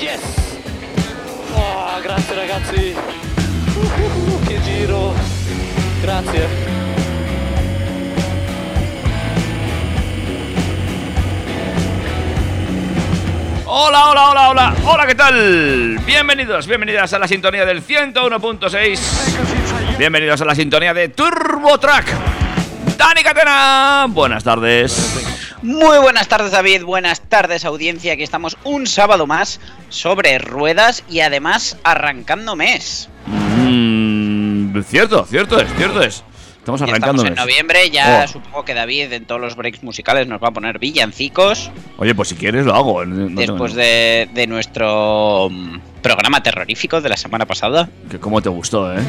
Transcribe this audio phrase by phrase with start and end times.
[0.00, 0.22] Yes!
[1.54, 2.96] Oh, grazie ragazzi!
[3.74, 5.12] Uh, che giro!
[6.00, 6.48] Grazie!
[13.66, 15.98] Hola, hola, hola, hola, hola, ¿qué tal?
[16.06, 19.98] Bienvenidos, bienvenidas a la sintonía del 101.6.
[19.98, 22.06] Bienvenidos a la sintonía de Turbo Track.
[22.96, 25.27] Dani Catena, buenas tardes.
[25.62, 31.20] Muy buenas tardes David, buenas tardes audiencia, aquí estamos un sábado más sobre ruedas y
[31.20, 33.08] además arrancando mes.
[33.26, 36.22] Mm, cierto, cierto es, cierto es.
[36.58, 37.22] Estamos arrancando.
[37.22, 38.28] estamos en noviembre, ya Oh.
[38.28, 42.28] supongo que David en todos los breaks musicales nos va a poner villancicos Oye, pues
[42.28, 43.04] si quieres lo hago.
[43.06, 47.88] no después de, de nuestro mm, programa terrorífico de la semana pasada.
[48.10, 49.00] Que cómo te gustó, ¿eh?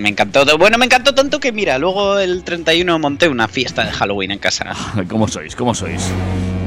[0.00, 3.92] Me encantó, bueno me encantó tanto que mira, luego el 31 monté una fiesta de
[3.92, 4.74] Halloween en casa.
[5.08, 5.54] ¿Cómo sois?
[5.56, 6.02] ¿Cómo sois?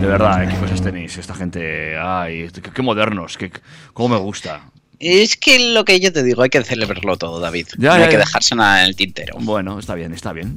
[0.01, 0.47] De verdad, ¿eh?
[0.51, 1.17] ¿qué cosas tenéis?
[1.17, 3.51] Esta gente, ay, qué, qué modernos, qué,
[3.93, 4.61] cómo me gusta.
[4.99, 7.67] Es que lo que yo te digo, hay que celebrarlo todo, David.
[7.77, 8.19] Ya, no ya, hay que ya.
[8.19, 9.35] dejarse nada en el tintero.
[9.39, 10.55] Bueno, está bien, está bien.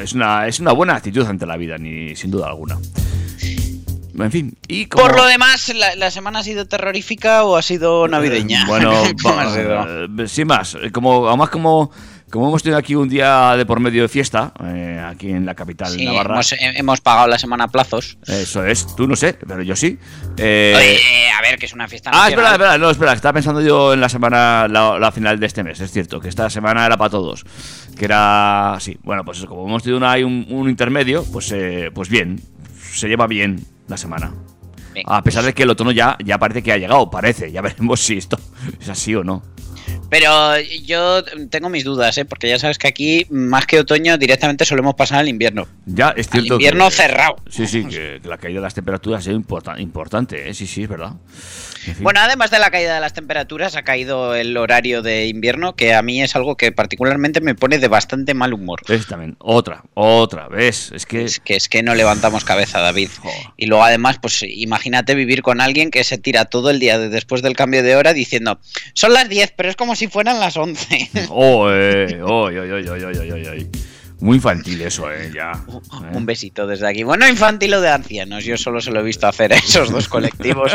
[0.00, 2.78] Es una, es una buena actitud ante la vida, ni sin duda alguna.
[4.20, 5.04] En fin, y como...
[5.04, 8.62] Por lo demás, ¿la, la semana ha sido terrorífica o ha sido navideña?
[8.62, 10.06] Eh, Bueno, ¿Cómo ha sido?
[10.06, 11.92] eh, sin más, eh, como, además como,
[12.30, 15.54] como hemos tenido aquí un día de por medio de fiesta, eh, aquí en la
[15.54, 18.18] capital Sí, Navarra, hemos, eh, hemos pagado la semana a plazos.
[18.26, 19.98] eso es, tú no sé, pero yo sí.
[20.36, 22.54] Eh, Oye, a ver, que es una fiesta Ah, espera, nacional.
[22.54, 25.80] espera, no, espera, estaba pensando yo en la semana, la, la final de este mes,
[25.80, 27.44] es cierto, que esta semana era para todos,
[27.96, 32.08] que era, sí, bueno, pues como hemos tenido una- un, un intermedio, pues, eh, pues
[32.08, 32.40] bien,
[32.92, 34.32] se lleva bien la semana.
[35.06, 38.00] A pesar de que el otoño ya, ya parece que ha llegado, parece, ya veremos
[38.04, 38.36] si esto
[38.80, 39.42] es así o no.
[40.10, 42.24] Pero yo tengo mis dudas, ¿eh?
[42.24, 45.66] Porque ya sabes que aquí, más que otoño, directamente solemos pasar al invierno.
[45.86, 46.54] Ya es Al cierto.
[46.54, 47.36] invierno que- cerrado.
[47.50, 50.54] Sí, sí, que, la caída de las temperaturas importa- importante, ¿eh?
[50.54, 51.12] sí, sí, es verdad.
[52.00, 55.94] Bueno, además de la caída de las temperaturas, ha caído el horario de invierno, que
[55.94, 58.80] a mí es algo que particularmente me pone de bastante mal humor.
[58.88, 59.06] Es
[59.38, 60.92] otra, otra, ¿ves?
[60.94, 61.24] Es que...
[61.24, 63.10] Es que, no levantamos cabeza, David.
[63.56, 67.08] Y luego además, pues imagínate vivir con alguien que se tira todo el día de
[67.08, 68.60] después del cambio de hora diciendo,
[68.94, 71.10] son las 10, pero es como si fueran las 11.
[71.30, 73.87] Oh, eh, oh, oh, oh, oh.
[74.20, 75.30] Muy infantil eso, ¿eh?
[75.32, 75.52] Ya.
[75.52, 76.16] ¿eh?
[76.16, 77.04] Un besito desde aquí.
[77.04, 80.08] Bueno, infantil o de ancianos, yo solo se lo he visto hacer a esos dos
[80.08, 80.72] colectivos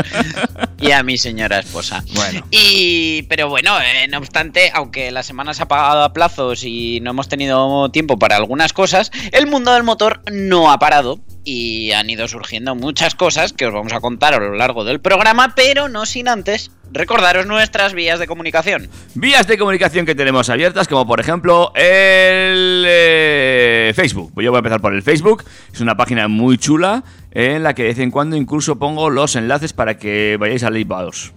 [0.79, 2.03] y a mi señora esposa.
[2.13, 2.45] Bueno.
[2.51, 6.99] Y, pero bueno, eh, no obstante, aunque la semana se ha pagado a plazos y
[7.01, 11.91] no hemos tenido tiempo para algunas cosas, el mundo del motor no ha parado y
[11.91, 15.53] han ido surgiendo muchas cosas que os vamos a contar a lo largo del programa,
[15.55, 18.89] pero no sin antes recordaros nuestras vías de comunicación.
[19.15, 24.31] Vías de comunicación que tenemos abiertas, como por ejemplo el eh, Facebook.
[24.41, 25.43] Yo voy a empezar por el Facebook.
[25.73, 29.35] Es una página muy chula en la que de vez en cuando incluso pongo los
[29.35, 31.33] enlaces para que vayáis a Leipados.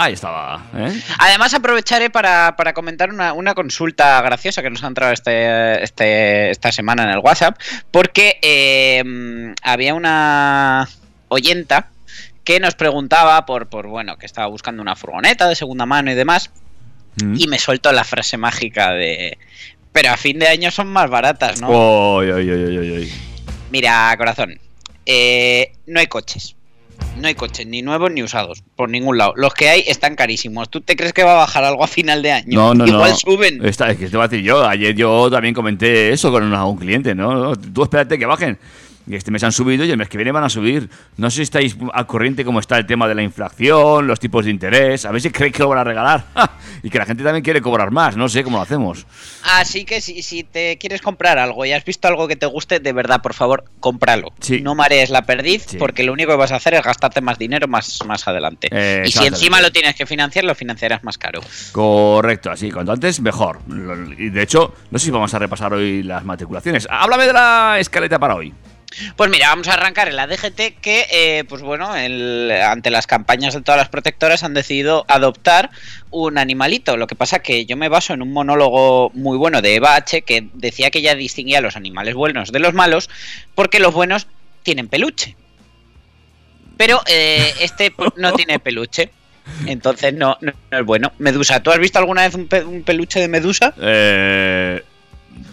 [0.00, 0.92] Ahí estaba, ¿eh?
[1.18, 6.50] Además, aprovecharé para, para comentar una, una consulta graciosa que nos ha entrado este, este-
[6.50, 7.58] esta semana en el WhatsApp,
[7.90, 9.02] porque eh,
[9.62, 10.88] había una
[11.26, 11.88] oyenta
[12.44, 16.14] que nos preguntaba por, por, bueno, que estaba buscando una furgoneta de segunda mano y
[16.14, 16.52] demás,
[17.22, 17.34] Mm.
[17.38, 19.36] y me suelto la frase mágica de...
[19.92, 21.68] Pero a fin de año son más baratas, ¿no?
[21.68, 23.12] Oy, oy, oy.
[23.70, 24.58] Mira, corazón,
[25.06, 26.54] eh, no hay coches.
[27.20, 29.32] no hay coches ni nuevos ni usados, por ningún lado.
[29.36, 30.68] Los que hay están carísimos.
[30.70, 32.58] ¿Tú te crees que va a bajar algo a final de año?
[32.58, 33.16] No, no, Igual no.
[33.16, 33.64] suben.
[33.64, 34.64] Está, es que te voy a decir yo.
[34.66, 37.14] Ayer yo también comenté eso con una- un cliente.
[37.14, 38.58] No, Tú espérate que bajen.
[39.08, 40.90] Y este mes han subido y el mes que viene van a subir.
[41.16, 44.44] No sé si estáis al corriente cómo está el tema de la inflación, los tipos
[44.44, 45.06] de interés.
[45.06, 46.24] A ver si creéis que lo van a regalar.
[46.82, 48.16] y que la gente también quiere cobrar más.
[48.18, 49.06] No sé cómo lo hacemos.
[49.44, 52.80] Así que si, si te quieres comprar algo y has visto algo que te guste,
[52.80, 54.28] de verdad, por favor, cómpralo.
[54.40, 54.60] Sí.
[54.60, 55.76] No marees la perdiz, Sí.
[55.78, 58.68] porque lo único que vas a hacer es gastarte más dinero más, más adelante.
[58.70, 61.40] Eh, y si encima lo tienes que financiar, lo financiarás más caro.
[61.72, 63.60] Correcto, así, cuanto antes mejor.
[64.18, 66.86] Y de hecho, no sé si vamos a repasar hoy las matriculaciones.
[66.90, 68.52] Háblame de la escaleta para hoy.
[69.16, 73.06] Pues mira, vamos a arrancar en la DGT que, eh, pues bueno, el- ante las
[73.06, 75.70] campañas de todas las protectoras han decidido adoptar
[76.10, 76.96] un animalito.
[76.96, 80.22] Lo que pasa que yo me baso en un monólogo muy bueno de Eva H.
[80.22, 83.08] que decía que ella distinguía los animales buenos de los malos
[83.54, 84.26] porque los buenos
[84.62, 85.36] tienen peluche.
[86.76, 89.10] Pero eh, este no tiene peluche.
[89.66, 91.12] Entonces no, no, no es bueno.
[91.18, 93.74] Medusa, ¿tú has visto alguna vez un, pe- un peluche de medusa?
[93.80, 94.82] Eh,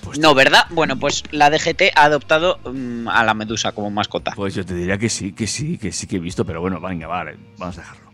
[0.03, 0.65] pues, No, ¿verdad?
[0.69, 4.33] Bueno, pues la DGT ha adoptado mm, a la medusa como mascota.
[4.35, 6.79] pues yo te diría que sí, que sí, que sí que he visto, pero bueno,
[6.79, 8.05] venga, vale, vamos a dejarlo.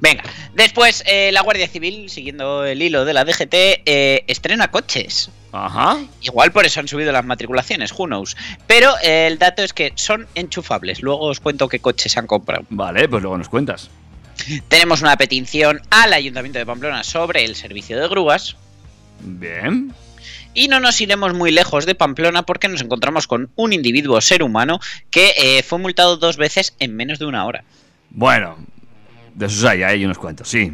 [0.00, 0.24] Venga,
[0.54, 5.30] después eh, la Guardia Civil, siguiendo el hilo de la DGT, eh, estrena coches.
[5.52, 5.98] Ajá.
[6.22, 8.36] Igual por eso han subido las matriculaciones, who knows.
[8.66, 11.02] Pero eh, el dato es que son enchufables.
[11.02, 12.64] Luego os cuento qué coches se han comprado.
[12.70, 13.90] Vale, pues luego nos cuentas.
[14.68, 18.56] Tenemos una petición al Ayuntamiento de Pamplona sobre el servicio de grúas.
[19.20, 19.94] Bien.
[20.56, 24.42] Y no nos iremos muy lejos de Pamplona porque nos encontramos con un individuo ser
[24.42, 24.80] humano
[25.10, 27.62] que eh, fue multado dos veces en menos de una hora.
[28.08, 28.56] Bueno,
[29.34, 30.72] de esos hay, hay unos cuantos, sí.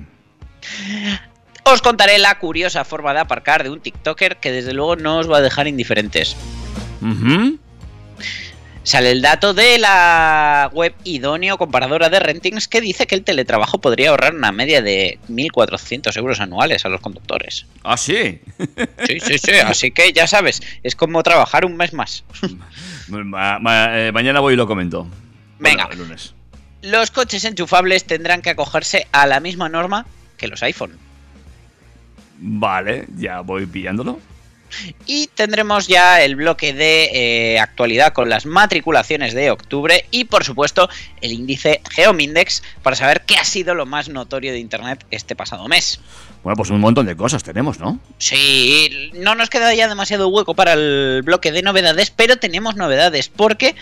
[1.65, 5.29] Os contaré la curiosa forma de aparcar de un TikToker que desde luego no os
[5.29, 6.37] va a dejar indiferentes.
[8.85, 13.81] Sale el dato de la web idóneo comparadora de rentings que dice que el teletrabajo
[13.81, 17.67] podría ahorrar una media de 1.400 euros anuales a los conductores.
[17.85, 18.41] Ah, sí.
[19.07, 22.25] Sí, sí, sí, así que ya sabes, es como trabajar un mes más.
[23.09, 25.07] Ma- ma- eh, mañana voy y lo comento.
[25.61, 25.87] Venga.
[25.87, 26.35] Bueno, el lunes.
[26.83, 30.07] Los coches enchufables tendrán que acogerse a la misma norma
[30.37, 30.99] que los iPhone.
[32.39, 34.19] Vale, ya voy pillándolo.
[35.07, 37.11] Y tendremos ya el bloque de
[37.55, 40.89] eh, actualidad con las matriculaciones de octubre y por supuesto
[41.21, 45.69] el índice Geomindex para saber qué ha sido lo más notorio de Internet este pasado
[45.69, 46.01] mes.
[46.43, 48.01] Bueno, pues un montón de cosas tenemos, ¿no?
[48.19, 53.29] Sí, no nos queda ya demasiado hueco para el bloque de novedades, pero tenemos novedades
[53.29, 53.77] porque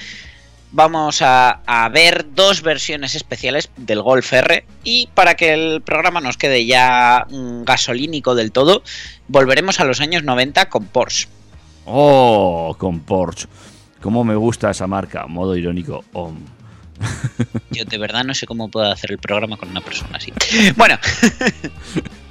[0.72, 6.20] vamos a, a ver dos versiones especiales del Golf R y para que el programa
[6.20, 8.82] nos quede ya gasolínico del todo,
[9.28, 11.28] volveremos a los años 90 con Porsche.
[11.87, 13.49] Oh, con Porsche.
[14.00, 16.05] Cómo me gusta esa marca, modo irónico.
[16.12, 16.37] om.
[17.70, 20.32] Yo de verdad no sé cómo puedo hacer el programa con una persona así.
[20.76, 20.99] Bueno,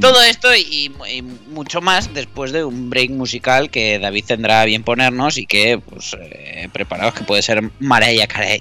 [0.00, 4.64] todo esto y, y mucho más después de un break musical que David tendrá a
[4.64, 8.60] bien ponernos y que, pues, eh, preparaos que puede ser Mariah Carey.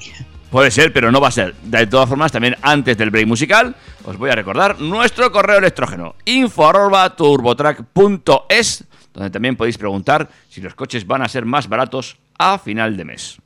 [0.50, 1.54] Puede ser, pero no va a ser.
[1.64, 3.76] De todas formas, también antes del break musical,
[4.06, 8.84] os voy a recordar nuestro correo electrógeno info@turbotrack.es,
[9.14, 13.04] donde también podéis preguntar si los coches van a ser más baratos a final de
[13.06, 13.38] mes.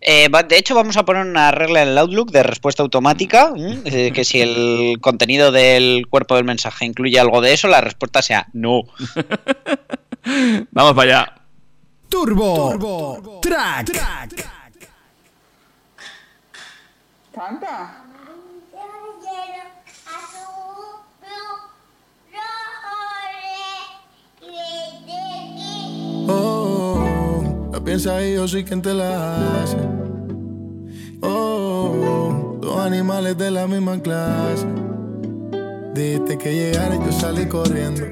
[0.00, 3.52] Eh, va- de hecho, vamos a poner una regla en el Outlook de respuesta automática.
[3.84, 8.22] Eh, que si el contenido del cuerpo del mensaje incluye algo de eso, la respuesta
[8.22, 8.82] sea no.
[10.72, 11.34] Vamos para allá.
[12.08, 13.90] Turbo, Track.
[17.34, 18.04] Canta.
[26.30, 26.57] Oh,
[27.78, 29.76] la piensa y yo soy quien te la hace.
[31.22, 34.66] Oh, dos animales de la misma clase.
[35.94, 38.02] Dijiste que llegara y yo salí corriendo.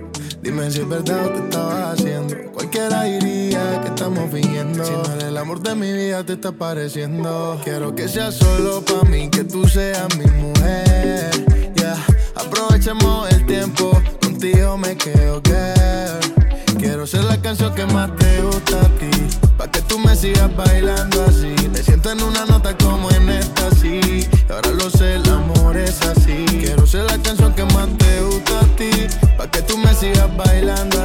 [0.40, 2.37] Dime si es verdad o te estabas haciendo.
[2.52, 4.85] Cualquiera diría que estamos fingiendo.
[4.85, 7.61] Si no eres el amor de mi vida, te está pareciendo.
[7.64, 11.30] Quiero que sea solo para mí, que tú seas mi mujer.
[11.75, 11.96] Ya,
[12.37, 13.90] aprovechemos el tiempo.
[14.23, 16.78] Contigo me quedo, girl.
[16.78, 19.46] Quiero ser la canción que más te gusta a ti.
[19.57, 21.55] Pa' que tú me sigas bailando así.
[21.73, 24.29] Me siento en una nota como en esta, sí.
[24.51, 26.45] Ahora lo sé, el amor es así.
[26.61, 28.91] Quiero ser la canción que más te gusta a ti.
[29.37, 30.96] Pa' que tú me sigas bailando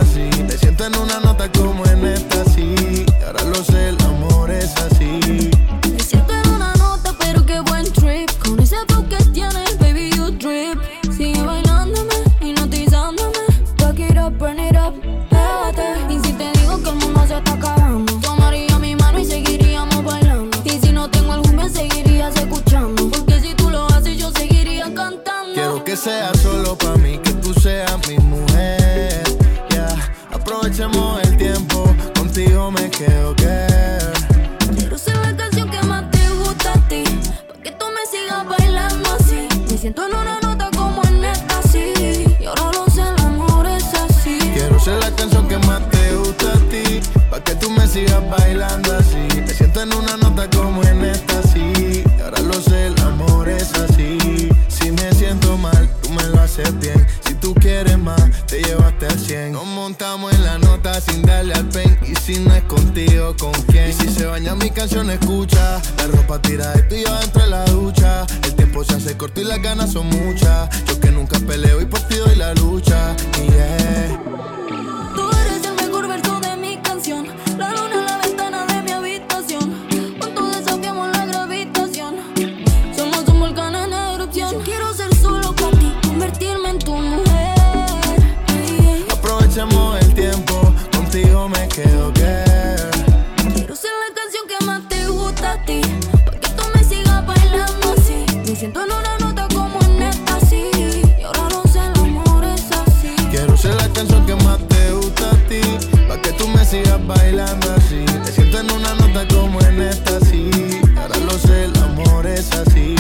[103.94, 105.62] canción que más te gusta a ti,
[106.08, 108.06] pa' que tú me sigas bailando así.
[108.24, 110.50] Me siento en una nota como en esta, sí.
[110.98, 112.96] Ahora lo sé, el amor es así.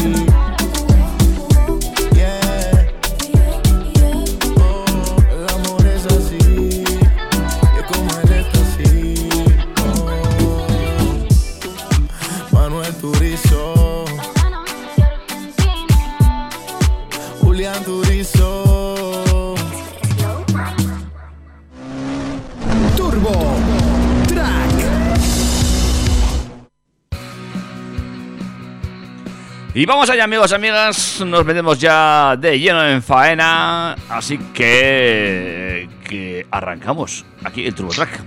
[29.81, 31.21] Y vamos allá, amigos, amigas.
[31.25, 33.95] Nos metemos ya de lleno en faena.
[34.09, 35.89] Así que.
[36.07, 38.21] que arrancamos aquí el Turbo Track.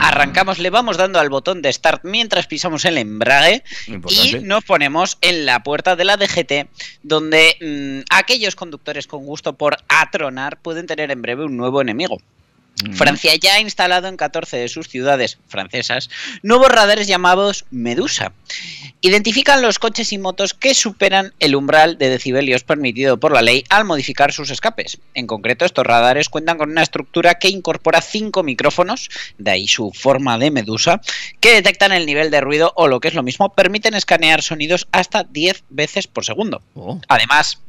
[0.00, 4.28] Arrancamos, le vamos dando al botón de start mientras pisamos el embrague Importante.
[4.36, 6.68] y nos ponemos en la puerta de la DGT,
[7.02, 12.18] donde mm, aquellos conductores con gusto por atronar pueden tener en breve un nuevo enemigo.
[12.92, 16.10] Francia ya ha instalado en 14 de sus ciudades francesas
[16.42, 18.32] nuevos radares llamados Medusa.
[19.00, 23.64] Identifican los coches y motos que superan el umbral de decibelios permitido por la ley
[23.68, 24.98] al modificar sus escapes.
[25.14, 29.08] En concreto, estos radares cuentan con una estructura que incorpora cinco micrófonos,
[29.38, 31.00] de ahí su forma de medusa,
[31.40, 34.88] que detectan el nivel de ruido o lo que es lo mismo, permiten escanear sonidos
[34.92, 36.62] hasta 10 veces por segundo.
[36.74, 37.00] Oh.
[37.08, 37.60] Además,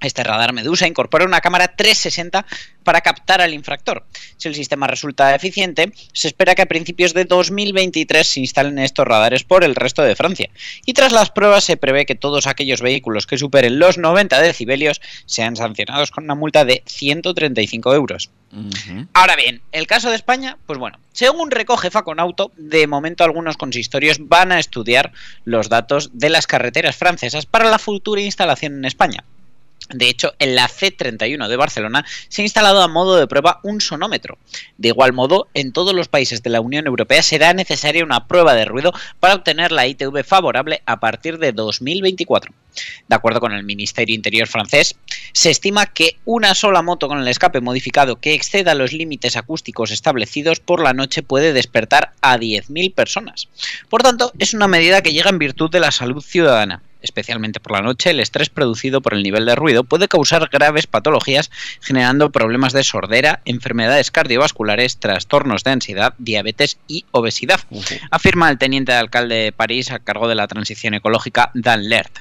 [0.00, 2.46] este radar Medusa incorpora una cámara 360
[2.82, 4.04] para captar al infractor.
[4.36, 9.06] Si el sistema resulta eficiente, se espera que a principios de 2023 se instalen estos
[9.06, 10.50] radares por el resto de Francia.
[10.86, 15.00] Y tras las pruebas se prevé que todos aquellos vehículos que superen los 90 decibelios
[15.26, 18.30] sean sancionados con una multa de 135 euros.
[19.12, 24.18] Ahora bien, el caso de España, pues bueno, según recoge Faconauto, de momento algunos consistorios
[24.20, 25.12] van a estudiar
[25.44, 29.24] los datos de las carreteras francesas para la futura instalación en España.
[29.88, 33.80] De hecho, en la C31 de Barcelona se ha instalado a modo de prueba un
[33.80, 34.38] sonómetro.
[34.78, 38.54] De igual modo, en todos los países de la Unión Europea será necesaria una prueba
[38.54, 42.52] de ruido para obtener la ITV favorable a partir de 2024.
[43.08, 44.94] De acuerdo con el Ministerio Interior francés,
[45.32, 49.90] se estima que una sola moto con el escape modificado que exceda los límites acústicos
[49.90, 53.48] establecidos por la noche puede despertar a 10.000 personas.
[53.88, 56.82] Por tanto, es una medida que llega en virtud de la salud ciudadana.
[57.02, 60.86] Especialmente por la noche, el estrés producido por el nivel de ruido puede causar graves
[60.86, 67.60] patologías, generando problemas de sordera, enfermedades cardiovasculares, trastornos de ansiedad, diabetes y obesidad,
[68.10, 72.18] afirma el teniente de alcalde de París a cargo de la transición ecológica, Dan Lert.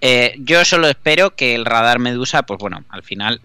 [0.00, 3.40] Eh, yo solo espero que el radar Medusa, pues bueno, al final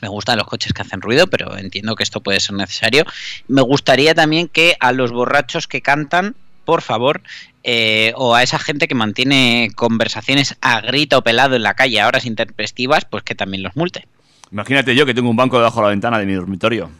[0.00, 3.04] me gustan los coches que hacen ruido, pero entiendo que esto puede ser necesario.
[3.46, 6.36] Me gustaría también que a los borrachos que cantan,
[6.68, 7.22] por favor,
[7.64, 12.06] eh, o a esa gente que mantiene conversaciones a grito pelado en la calle a
[12.06, 14.06] horas intempestivas, pues que también los multe.
[14.52, 16.90] Imagínate yo que tengo un banco debajo de la ventana de mi dormitorio.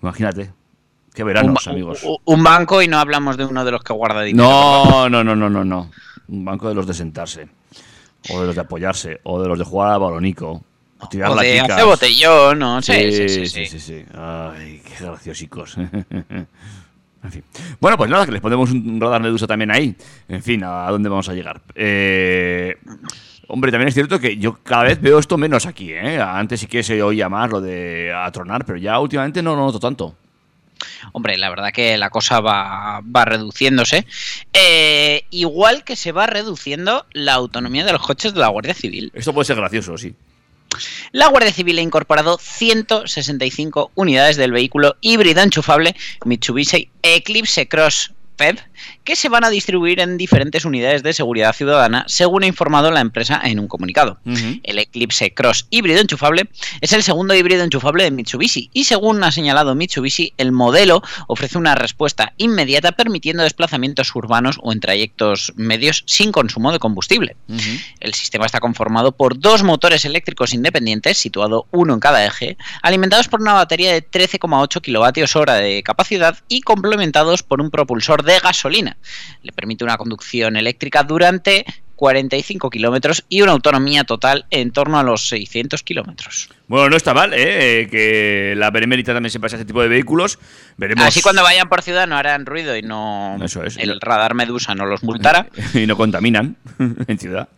[0.00, 0.52] Imagínate.
[1.14, 2.04] Qué veranos, un, amigos.
[2.04, 4.48] un- un banco y no hablamos de uno de los que guarda dinero.
[4.48, 5.90] No, no, no, no, no, no.
[6.28, 7.48] Un banco de los de sentarse.
[8.30, 9.18] O de los de apoyarse.
[9.24, 10.62] O de los de jugar al balonico.
[11.00, 12.80] O tirar O de hacer botellón, ¿no?
[12.80, 13.66] Sí, sí, sí, sí.
[13.66, 14.04] sí, sí.
[14.16, 15.76] Ay, qué graciosicos.
[17.24, 17.44] En fin.
[17.80, 19.94] Bueno, pues nada, que les ponemos un radar medusa también ahí.
[20.28, 21.60] En fin, ¿a dónde vamos a llegar?
[21.74, 22.76] Eh,
[23.46, 26.20] hombre, también es cierto que yo cada vez veo esto menos aquí, ¿eh?
[26.20, 29.78] Antes sí que se oía más lo de atronar, pero ya últimamente no lo noto
[29.78, 30.16] tanto.
[31.12, 34.04] Hombre, la verdad que la cosa va, va reduciéndose.
[34.52, 39.12] Eh, igual que se va reduciendo la autonomía de los coches de la Guardia Civil.
[39.14, 40.14] Esto puede ser gracioso, sí.
[41.12, 48.58] La Guardia Civil ha incorporado 165 unidades del vehículo híbrido enchufable Mitsubishi Eclipse Cross PEV
[49.04, 53.00] que se van a distribuir en diferentes unidades de seguridad ciudadana, según ha informado la
[53.00, 54.18] empresa en un comunicado.
[54.24, 56.48] El Eclipse Cross híbrido enchufable
[56.80, 61.58] es el segundo híbrido enchufable de Mitsubishi y según ha señalado Mitsubishi, el modelo ofrece
[61.58, 67.36] una respuesta inmediata permitiendo desplazamientos urbanos o en trayectos medios sin consumo de combustible.
[68.00, 73.28] El sistema está conformado por dos motores eléctricos independientes, situado uno en cada eje, alimentados
[73.28, 78.38] por una batería de 13,8 kilovatios hora de capacidad y complementados por un propulsor de
[78.38, 78.96] gasolina.
[79.42, 81.64] Le permite una conducción eléctrica durante
[82.02, 86.48] 45 kilómetros y una autonomía total en torno a los 600 kilómetros.
[86.66, 87.86] Bueno, no está mal, ¿eh?
[87.88, 90.40] Que la Benemérita también se pase a ese tipo de vehículos.
[90.76, 91.04] Veremos.
[91.06, 93.76] Así cuando vayan por ciudad no harán ruido y no Eso es.
[93.76, 95.46] el radar Medusa no los multará.
[95.74, 96.56] y no contaminan
[97.06, 97.48] en ciudad.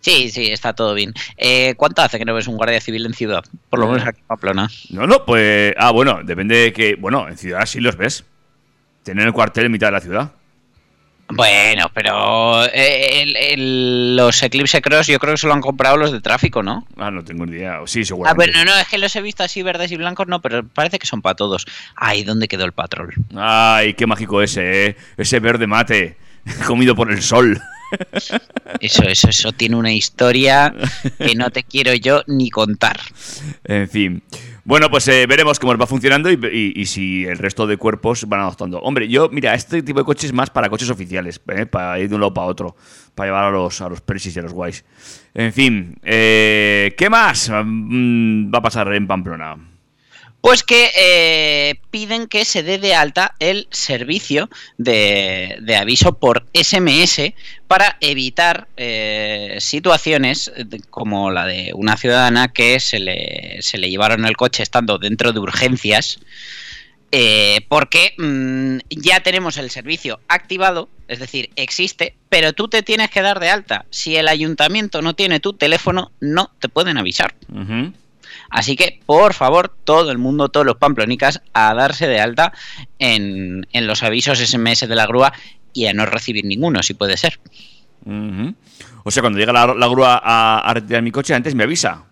[0.00, 1.14] Sí, sí, está todo bien.
[1.36, 3.44] Eh, ¿Cuánto hace que no ves un guardia civil en ciudad?
[3.68, 4.68] Por lo menos aquí en Pamplona.
[4.90, 5.74] No, no, pues.
[5.78, 6.96] Ah, bueno, depende de que.
[6.96, 8.24] Bueno, en ciudad sí los ves.
[9.02, 10.32] Tienen el cuartel en mitad de la ciudad.
[11.32, 15.96] Bueno, pero eh, el- el- los Eclipse Cross yo creo que se lo han comprado
[15.96, 16.88] los de tráfico, ¿no?
[16.96, 17.78] Ah, no tengo ni idea.
[17.86, 18.52] Sí, Ah, seguramente.
[18.52, 21.06] bueno, no, es que los he visto así verdes y blancos, no, pero parece que
[21.06, 21.66] son para todos.
[21.94, 23.14] Ay, ¿dónde quedó el patrol?
[23.36, 24.96] Ay, qué mágico ese, ¿eh?
[25.16, 26.16] Ese verde mate.
[26.66, 27.60] Comido por el sol.
[28.80, 30.72] Eso, eso, eso tiene una historia
[31.18, 33.00] que no te quiero yo ni contar.
[33.64, 34.22] En fin.
[34.64, 38.40] Bueno, pues eh, veremos cómo va funcionando y, y- si el resto de cuerpos van
[38.40, 38.78] adoptando.
[38.80, 41.66] Hombre, yo, mira, este tipo de coches es más para coches oficiales, ¿eh?
[41.66, 42.76] para ir de un lado para otro,
[43.14, 44.84] para llevar a los, a los presis y a los guays.
[45.34, 49.56] En fin, eh, ¿qué más mm, va a pasar en Pamplona?
[50.40, 56.46] Pues que eh, piden que se dé de alta el servicio de, de aviso por
[56.54, 57.34] SMS
[57.66, 60.50] para evitar eh, situaciones
[60.88, 65.32] como la de una ciudadana que se le, se le llevaron el coche estando dentro
[65.32, 66.18] de urgencias.
[67.12, 73.10] eh, porque mm, ya tenemos el servicio activado, es decir, existe, pero tú te tienes
[73.10, 73.84] que dar de alta.
[73.90, 77.34] Si el ayuntamiento no tiene tu teléfono, no te pueden avisar.
[78.50, 82.52] Así que, por favor, todo el mundo, todos los pamplonicas, a darse de alta
[82.98, 85.32] en, en los avisos SMS de la grúa
[85.72, 87.40] y a no recibir ninguno, si puede ser.
[89.04, 92.04] O sea, cuando llega la, la grúa a, a retirar mi coche, antes me avisa.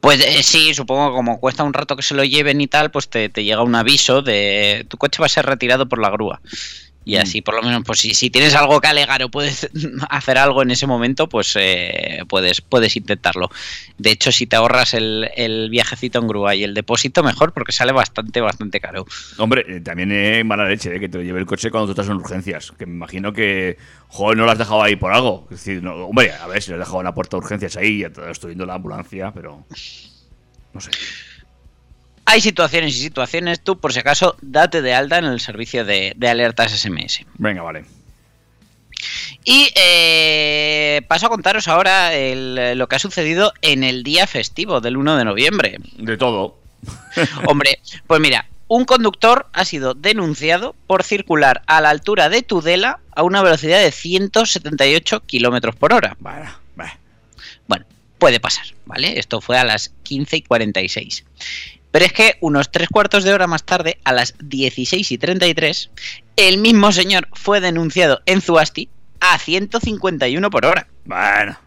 [0.00, 2.90] Pues eh, sí, supongo que como cuesta un rato que se lo lleven y tal,
[2.90, 6.10] pues te, te llega un aviso de tu coche va a ser retirado por la
[6.10, 6.40] grúa.
[7.10, 9.68] Y así, por lo menos, pues si, si tienes algo que alegar o puedes
[10.10, 13.50] hacer algo en ese momento, pues eh, puedes, puedes intentarlo.
[13.98, 17.72] De hecho, si te ahorras el, el viajecito en grúa y el depósito, mejor, porque
[17.72, 19.06] sale bastante, bastante caro.
[19.38, 22.00] Hombre, eh, también es mala leche eh, que te lo lleve el coche cuando tú
[22.00, 22.72] estás en urgencias.
[22.78, 25.48] Que me imagino que, joder, no lo has dejado ahí por algo.
[25.50, 27.76] Es decir, no, hombre, a ver si lo has dejado en la puerta de urgencias
[27.76, 29.66] ahí, ya estoy viendo la ambulancia, pero.
[30.72, 30.92] No sé.
[32.30, 36.12] Hay situaciones y situaciones, tú por si acaso date de alta en el servicio de,
[36.16, 37.24] de alertas SMS.
[37.38, 37.84] Venga, vale.
[39.44, 44.80] Y eh, paso a contaros ahora el- lo que ha sucedido en el día festivo
[44.80, 45.78] del 1 de noviembre.
[45.96, 46.58] De todo.
[47.46, 53.00] Hombre, pues mira, un conductor ha sido denunciado por circular a la altura de Tudela
[53.16, 56.16] a una velocidad de 178 kilómetros por hora.
[56.20, 56.96] Bueno, bah.
[57.66, 57.86] Bueno,
[58.18, 59.18] puede pasar, ¿vale?
[59.18, 61.24] Esto fue a las 15 y 46.
[61.90, 65.90] Pero es que unos tres cuartos de hora más tarde, a las 16 y 33,
[66.36, 68.88] el mismo señor fue denunciado en Zuasti
[69.20, 70.86] a 151 por hora.
[71.04, 71.58] Bueno.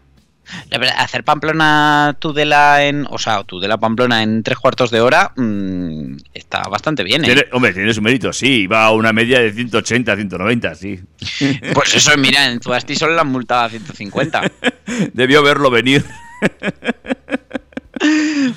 [0.68, 3.06] La verdad, hacer Pamplona Tudela en.
[3.08, 7.28] O sea, Tudela Pamplona en tres cuartos de hora mm, está bastante bien, ¿eh?
[7.28, 8.66] Tiene- hombre, tiene su mérito, sí.
[8.66, 11.00] Va a una media de 180, 190, sí.
[11.74, 14.42] Pues eso, mira, en Zuasti solo la han multado a 150.
[15.14, 16.04] Debió verlo venir.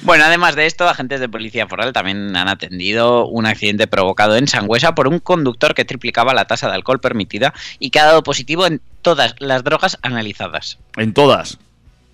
[0.03, 4.47] Bueno, además de esto, agentes de policía foral también han atendido un accidente provocado en
[4.47, 8.23] Sangüesa por un conductor que triplicaba la tasa de alcohol permitida y que ha dado
[8.23, 10.77] positivo en todas las drogas analizadas.
[10.97, 11.57] En todas.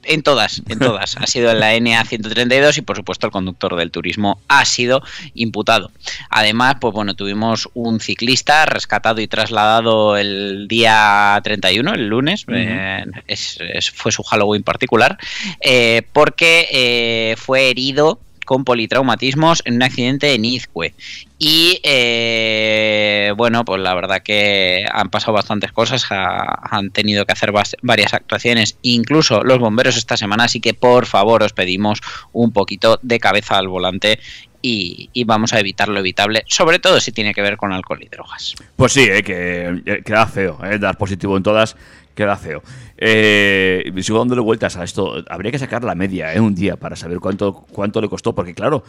[0.06, 1.16] En todas, en todas.
[1.18, 5.02] Ha sido en la NA 132 y por supuesto el conductor del turismo ha sido
[5.34, 5.92] imputado.
[6.30, 12.54] Además, pues bueno, tuvimos un ciclista rescatado y trasladado el día 31, el lunes, Ujú.
[12.58, 15.18] eh, es- es- fue su Halloween particular,
[15.62, 18.20] eh, porque eh, fue herido
[18.54, 20.94] con politraumatismos en un accidente en Izcue.
[21.40, 27.34] Y eh, bueno, pues la verdad que han pasado bastantes cosas, ha- han tenido que
[27.34, 32.00] hacer varias actuaciones, incluso los bomberos esta semana, así que por favor os pedimos
[32.32, 34.20] un poquito de cabeza al volante
[34.62, 38.04] y, y vamos a evitar lo evitable, sobre todo si tiene que ver con alcohol
[38.04, 38.54] y drogas.
[38.76, 41.76] Pues sí, eh, que eh, queda feo, eh, dar positivo en todas,
[42.16, 42.62] queda feo.
[43.06, 45.16] Eh, sigo dándole vueltas a esto.
[45.30, 46.40] Habría que sacar la media, ¿eh?
[46.40, 48.34] Un día para saber cuánto, cuánto le costó.
[48.34, 48.84] Porque, claro,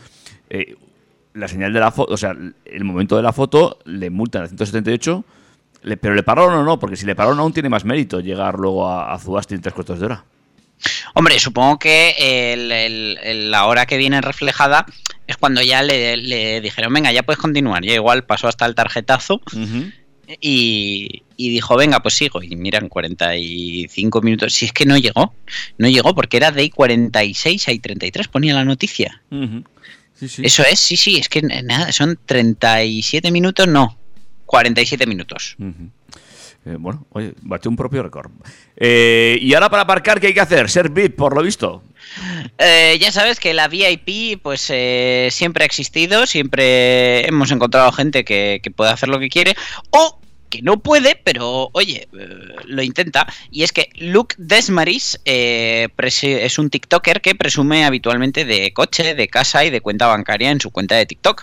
[0.51, 0.77] eh,
[1.33, 4.47] la señal de la foto, o sea, el momento de la foto le multan a
[4.47, 5.25] 178,
[5.83, 8.55] le- pero le pararon o no, porque si le pararon aún tiene más mérito llegar
[8.59, 10.25] luego a, a Zubasti en tres cuartos de hora.
[11.15, 12.15] Hombre, supongo que
[12.53, 14.87] el- el- el- la hora que viene reflejada
[15.27, 17.83] es cuando ya le, le dijeron, venga, ya puedes continuar.
[17.83, 19.41] Ya igual pasó hasta el tarjetazo
[20.41, 22.43] y, y dijo, venga, pues sigo.
[22.43, 24.53] Y miran, 45 minutos.
[24.53, 25.35] Si es que no llegó,
[25.79, 29.23] no llegó porque era de I46 a I33, ponía la noticia.
[30.15, 30.43] Sí, sí.
[30.45, 33.99] Eso es, sí, sí, es que nada, son 37 minutos, no,
[34.47, 35.57] 47 minutos.
[36.67, 38.31] Eh, bueno, oye, batió un propio récord.
[38.77, 40.71] Eh, y ahora para aparcar, ¿qué hay que hacer?
[40.71, 41.83] Ser VIP, por lo visto.
[42.59, 48.25] Eh, ya sabes que la VIP pues eh, siempre ha existido, siempre hemos encontrado gente
[48.25, 49.55] que, que puede hacer lo que quiere
[49.91, 50.21] o
[50.55, 52.29] que no puede, pero oye, eh,
[52.67, 53.27] lo intenta.
[53.51, 59.27] Y es que Luke Desmaris eh, es un TikToker que presume habitualmente de coche, de
[59.27, 61.43] casa y de cuenta bancaria en su cuenta de TikTok.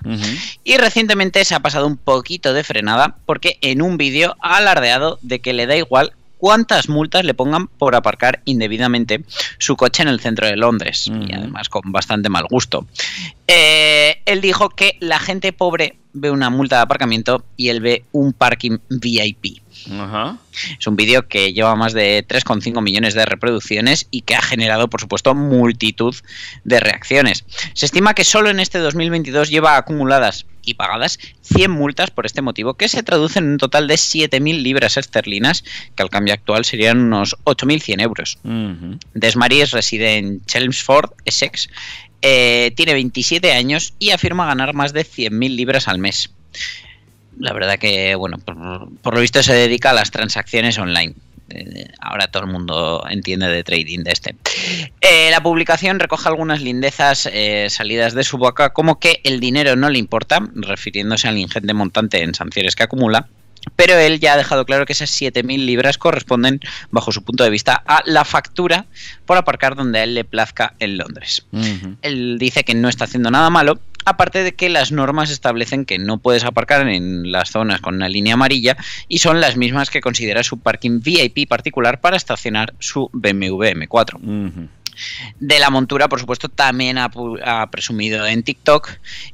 [0.64, 5.20] Y recientemente se ha pasado un poquito de frenada porque en un vídeo ha alardeado
[5.22, 9.24] de que le da igual cuántas multas le pongan por aparcar indebidamente
[9.60, 12.88] su coche en el centro de Londres y además con bastante mal gusto.
[13.54, 18.06] Eh, él dijo que la gente pobre ve una multa de aparcamiento y él ve
[18.14, 19.62] un parking VIP.
[19.92, 20.38] Ajá.
[20.80, 24.90] Es un vídeo que lleva más de 3,5 millones de reproducciones y que ha generado,
[24.90, 26.16] por supuesto, multitud
[26.64, 27.44] de reacciones.
[27.74, 32.42] Se estima que solo en este 2022 lleva acumuladas y pagadas 100 multas por este
[32.42, 36.64] motivo, que se traducen en un total de 7.000 libras esterlinas, que al cambio actual
[36.64, 38.38] serían unos 8.100 euros.
[39.14, 41.68] Desmaris reside en Chelmsford, Essex,
[42.22, 46.32] eh, tiene 27 años y afirma ganar más de 100.000 libras al mes.
[47.40, 51.16] La verdad que, bueno, por, lo visto se dedica a las transacciones online.
[51.50, 54.36] Eh, Ahora todo el mundo entiende de trading de este.
[55.02, 57.30] Eh, la publicación recoge algunas lindezas
[57.68, 62.22] salidas de su boca, como que el dinero no le importa, refiriéndose al ingente montante
[62.22, 63.28] en sanciones que acumula,
[63.76, 67.50] pero él ya ha dejado claro que esas 7.000 libras corresponden, bajo su punto de
[67.50, 68.86] vista, a la factura
[69.26, 71.46] por aparcar donde a él le plazca en Londres.
[72.02, 76.00] Él dice que no está haciendo nada malo, aparte de que las normas establecen que
[76.00, 80.02] no puedes aparcar en las zonas con una línea amarilla y son las mismas que
[80.02, 84.70] considera su parking VIP particular para estacionar su BMW M4.
[85.40, 87.10] De la montura, por supuesto, también ha,
[87.72, 88.90] presumido en TikTok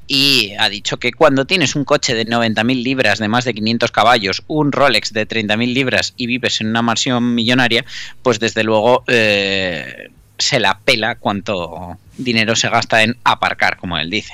[0.08, 3.92] y ha dicho que cuando tienes un coche de 90.000 libras de más de 500
[3.92, 7.86] caballos, un Rolex de 30.000 libras y vives en una mansión millonaria,
[8.22, 14.10] pues desde luego eh, se la pela cuánto dinero se gasta en aparcar, como él
[14.10, 14.34] dice.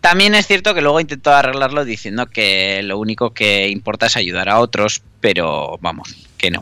[0.00, 4.50] También es cierto que luego intentó arreglarlo diciendo que lo único que importa es ayudar
[4.50, 6.60] a otros, pero vamos, que no.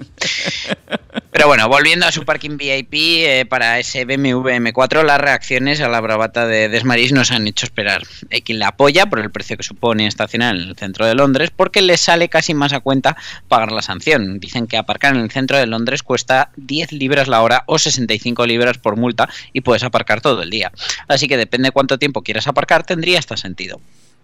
[1.32, 5.88] Pero bueno, volviendo a su parking VIP, eh, para ese BMW M4, las reacciones a
[5.88, 8.04] la bravata de Desmaris nos han hecho esperar.
[8.30, 11.50] Hay quien la apoya por el precio que supone estacionar en el centro de Londres,
[11.50, 13.16] porque le sale casi más a cuenta
[13.48, 14.38] pagar la sanción.
[14.38, 18.46] Dicen que aparcar en el centro de Londres cuesta 10 libras la hora o 65
[18.46, 20.70] libras por multa y puedes aparcar todo el día.
[21.08, 23.80] Así que depende cuánto tiempo quieras aparcar, tendría hasta sentido.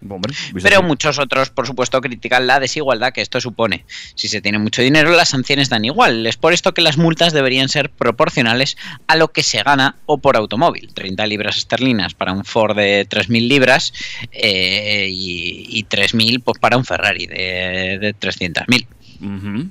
[0.09, 3.85] Hombre, visto Pero muchos otros, por supuesto, critican la desigualdad que esto supone.
[4.15, 6.25] Si se tiene mucho dinero, las sanciones dan igual.
[6.27, 8.77] Es por esto que las multas deberían ser proporcionales
[9.09, 10.95] a lo que se gana o por automóvil.
[10.95, 13.93] 30 libras esterlinas para un Ford de 3.000 libras
[14.31, 18.87] eh, y, y 3.000 pues, para un Ferrari de, de 300.000.
[19.21, 19.71] Ujú.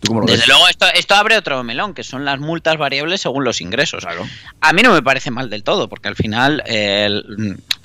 [0.00, 0.48] ¿Tú cómo lo Desde ves?
[0.48, 4.04] luego, esto, esto abre otro melón, que son las multas variables según los ingresos.
[4.60, 7.08] A mí no me parece mal del todo, porque al final eh,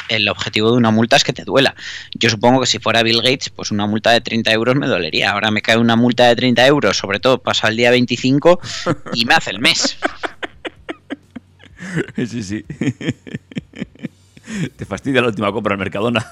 [0.10, 1.76] el, objetivo de una multa es que te duela.
[2.13, 5.32] Yo supongo que si fuera Bill Gates, pues una multa de 30 euros me dolería.
[5.32, 8.60] Ahora me cae una multa de 30 euros, sobre todo pasa el día 25
[9.13, 9.98] y me hace el mes.
[12.15, 12.65] Sí, sí.
[14.76, 16.26] Te fastidia la última compra en Mercadona.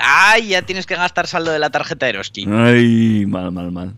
[0.00, 0.48] ¡Ay!
[0.48, 2.46] Ya tienes que gastar saldo de la tarjeta Eroski.
[2.50, 3.94] Ay, mal, mal, mal.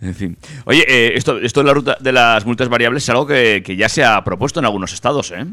[0.00, 0.38] En fin.
[0.64, 3.76] Oye, eh, esto, esto de la ruta de las multas variables es algo que, que
[3.76, 5.44] ya se ha propuesto en algunos estados, ¿eh?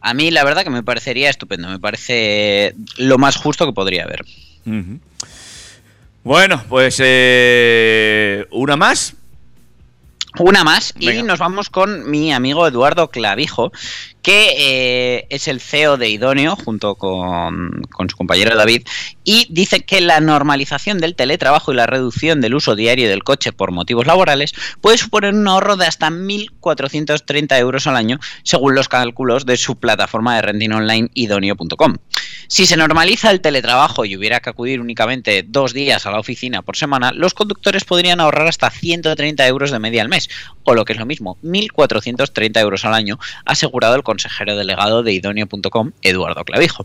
[0.00, 4.04] A mí la verdad que me parecería estupendo, me parece lo más justo que podría
[4.04, 4.24] haber.
[6.24, 9.14] Bueno, pues eh, una más.
[10.38, 11.22] Una más y Venga.
[11.24, 13.70] nos vamos con mi amigo Eduardo Clavijo,
[14.22, 18.86] que eh, es el CEO de Idóneo junto con, con su compañero David
[19.24, 23.52] y dice que la normalización del teletrabajo y la reducción del uso diario del coche
[23.52, 28.88] por motivos laborales puede suponer un ahorro de hasta 1.430 euros al año según los
[28.88, 31.96] cálculos de su plataforma de renting online idóneo.com.
[32.52, 36.60] Si se normaliza el teletrabajo y hubiera que acudir únicamente dos días a la oficina
[36.60, 40.28] por semana, los conductores podrían ahorrar hasta 130 euros de media al mes,
[40.64, 45.12] o lo que es lo mismo, 1.430 euros al año, asegurado el consejero delegado de
[45.12, 46.84] idóneo.com, Eduardo Clavijo.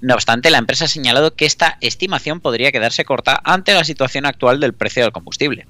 [0.00, 4.26] No obstante, la empresa ha señalado que esta estimación podría quedarse corta ante la situación
[4.26, 5.66] actual del precio del combustible.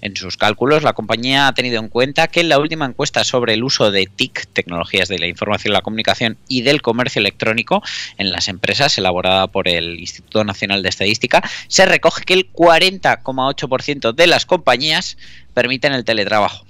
[0.00, 3.54] En sus cálculos, la compañía ha tenido en cuenta que en la última encuesta sobre
[3.54, 7.82] el uso de TIC, tecnologías de la información la comunicación, y del comercio electrónico
[8.18, 14.14] en las empresas, elaborada por el Instituto Nacional de Estadística, se recoge que el 40,8%
[14.14, 15.16] de las compañías
[15.54, 16.64] permiten el teletrabajo.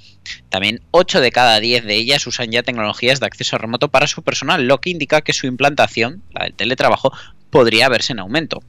[0.49, 4.23] También 8 de cada 10 de ellas usan ya tecnologías de acceso remoto para su
[4.23, 7.13] personal, lo que indica que su implantación, la del teletrabajo,
[7.51, 8.63] podría verse en aumento.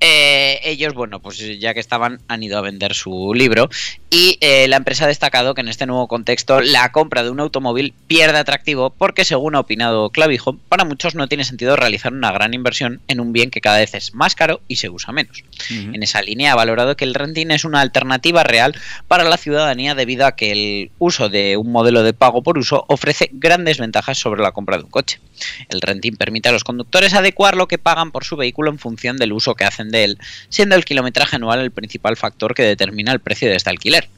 [0.00, 3.68] Eh, ellos, bueno, pues ya que estaban, han ido a vender su libro
[4.10, 7.40] y eh, la empresa ha destacado que en este nuevo contexto la compra de un
[7.40, 12.32] automóvil pierde atractivo porque, según ha opinado Clavijo, para muchos no tiene sentido realizar una
[12.32, 15.42] gran inversión en un bien que cada vez es más caro y se usa menos.
[15.70, 18.74] En esa línea ha valorado que el renting es una alternativa real
[19.08, 22.84] para la ciudadanía debido a que el uso de un modelo de pago por uso
[22.88, 25.20] ofrece grandes ventajas sobre la compra de un coche.
[25.68, 29.16] El renting permite a los conductores adecuar lo que pagan por su vehículo en función
[29.16, 33.12] del uso que hacen de él, siendo el kilometraje anual el principal factor que determina
[33.12, 34.08] el precio de este alquiler.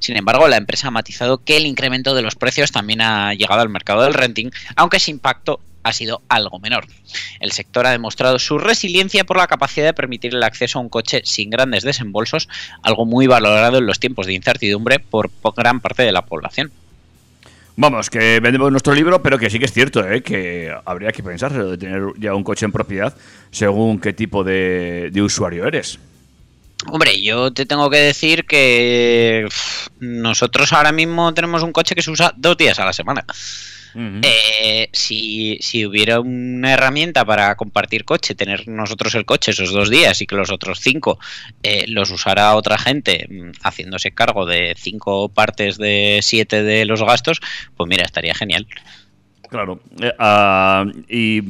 [0.00, 3.60] Sin embargo, la empresa ha matizado que el incremento de los precios también ha llegado
[3.60, 6.86] al mercado del renting, aunque ese impacto ha sido algo menor.
[7.40, 10.88] El sector ha demostrado su resiliencia por la capacidad de permitir el acceso a un
[10.88, 12.48] coche sin grandes desembolsos,
[12.82, 16.72] algo muy valorado en los tiempos de incertidumbre por gran parte de la población.
[17.76, 20.22] Vamos, que vendemos nuestro libro, pero que sí que es cierto, ¿eh?
[20.22, 23.14] que habría que pensar de tener ya un coche en propiedad
[23.50, 25.98] según qué tipo de, usuario eres.
[26.86, 29.46] Hombre, yo te tengo que decir que
[29.98, 33.24] nosotros ahora mismo tenemos un coche que se usa dos días a la semana.
[33.94, 39.90] Eh, si, si hubiera una herramienta para compartir coche, tener nosotros el coche esos dos
[39.90, 41.18] días y que los otros cinco
[41.62, 47.02] eh, los usara otra gente mm, haciéndose cargo de cinco partes de siete de los
[47.02, 47.40] gastos,
[47.76, 48.66] pues mira, estaría genial.
[49.48, 49.80] Claro.
[50.00, 51.42] Eh, ah, y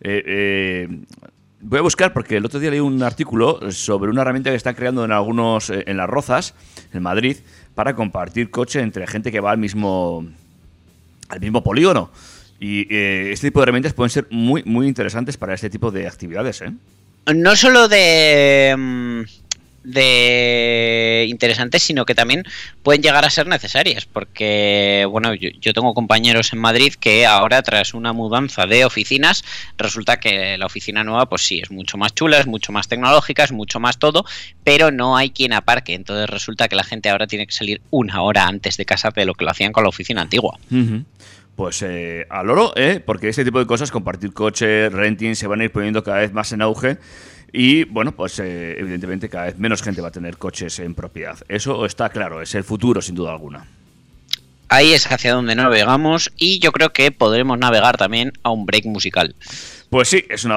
[0.00, 0.88] eh,
[1.60, 4.74] voy a buscar porque el otro día leí un artículo sobre una herramienta que están
[4.74, 6.54] creando en algunos en las Rozas,
[6.92, 7.36] en Madrid,
[7.74, 10.26] para compartir coche entre gente que va al mismo
[11.32, 12.10] al mismo polígono.
[12.60, 16.06] Y eh, este tipo de herramientas pueden ser muy muy interesantes para este tipo de
[16.06, 16.72] actividades, ¿eh?
[17.34, 19.22] No solo de, mm,
[19.84, 22.44] de interesantes, sino que también
[22.82, 27.94] pueden llegar a ser necesarias, porque bueno, yo, tengo compañeros en Madrid que ahora tras
[27.94, 29.44] una mudanza de oficinas,
[29.76, 33.44] resulta que la oficina nueva pues sí, es mucho más chula, es mucho más tecnológica,
[33.44, 34.24] es mucho más todo,
[34.64, 38.22] pero no hay quien aparque, entonces resulta que la gente ahora tiene que salir una
[38.22, 40.58] hora antes de casa de lo que lo hacían con la oficina antigua.
[41.56, 43.02] Pues eh, al oro, ¿eh?
[43.04, 46.32] porque este tipo de cosas, compartir coche, renting, se van a ir poniendo cada vez
[46.32, 46.98] más en auge.
[47.52, 51.38] Y bueno, pues eh, evidentemente cada vez menos gente va a tener coches en propiedad.
[51.48, 53.66] Eso está claro, es el futuro sin duda alguna.
[54.68, 58.86] Ahí es hacia donde navegamos y yo creo que podremos navegar también a un break
[58.86, 59.34] musical.
[59.90, 60.52] Pues sí, es un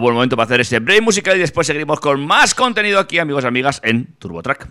[0.00, 3.44] buen momento para hacer este break musical y después seguiremos con más contenido aquí, amigos
[3.44, 4.68] y amigas, en TurboTrack.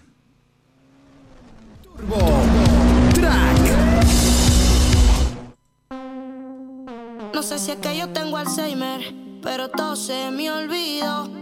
[7.33, 11.40] No sé si es que yo tengo Alzheimer, pero todo se me olvidó.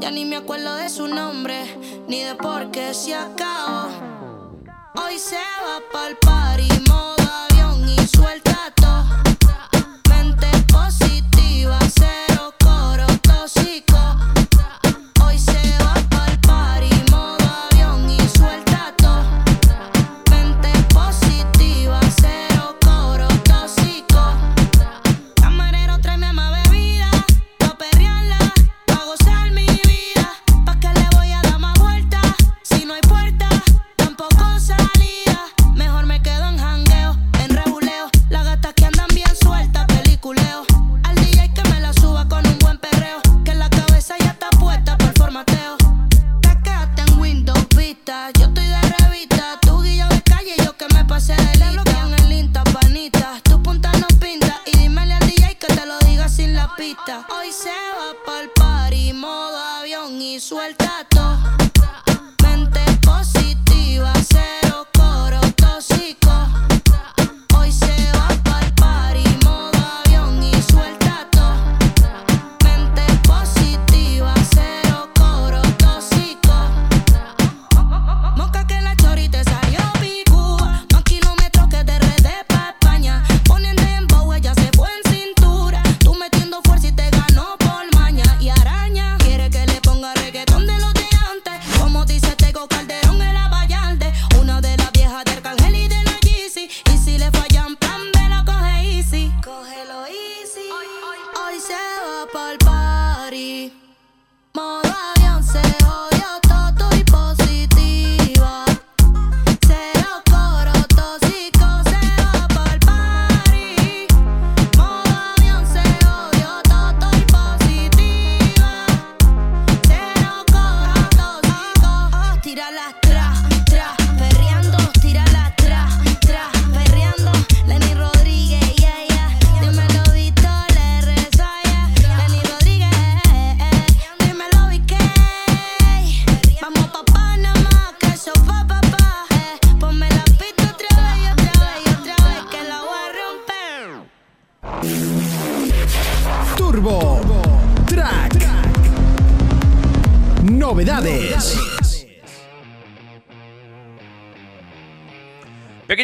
[0.00, 1.64] Ya ni me acuerdo de su nombre,
[2.06, 3.88] ni de por qué se acabó.
[4.94, 6.68] Hoy se va pa'l party,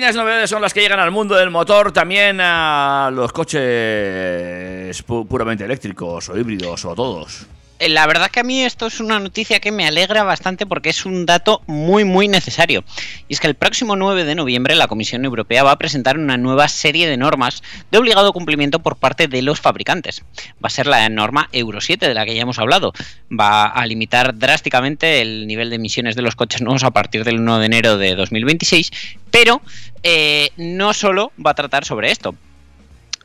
[0.03, 3.61] Pequeñas novedades son las que llegan al mundo del motor, también a los coches
[5.07, 7.47] pu- puramente eléctricos o híbridos o todos.
[7.83, 10.91] Eh, La verdad que a mí esto es una noticia que me alegra bastante porque
[10.91, 12.85] es un dato muy muy necesario.
[13.27, 16.37] Y es que el próximo 9 de noviembre la Comisión Europea va a presentar una
[16.37, 20.23] nueva serie de normas de obligado cumplimiento por parte de los fabricantes.
[20.65, 22.93] Va a ser la norma Euro 7 de la que ya hemos hablado.
[23.29, 27.41] Va a limitar drásticamente el nivel de emisiones de los coches nuevos a partir del
[27.41, 28.93] 1 de enero de 2026,
[29.33, 29.61] pero
[30.05, 32.37] eh, no solo va a tratar sobre esto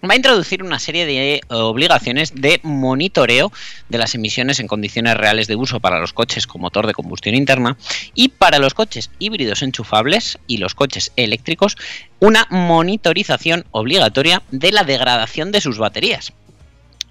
[0.03, 3.51] va a introducir una serie de obligaciones de monitoreo
[3.89, 7.35] de las emisiones en condiciones reales de uso para los coches con motor de combustión
[7.35, 7.77] interna
[8.13, 11.77] y para los coches híbridos enchufables y los coches eléctricos
[12.19, 16.33] una monitorización obligatoria de la degradación de sus baterías.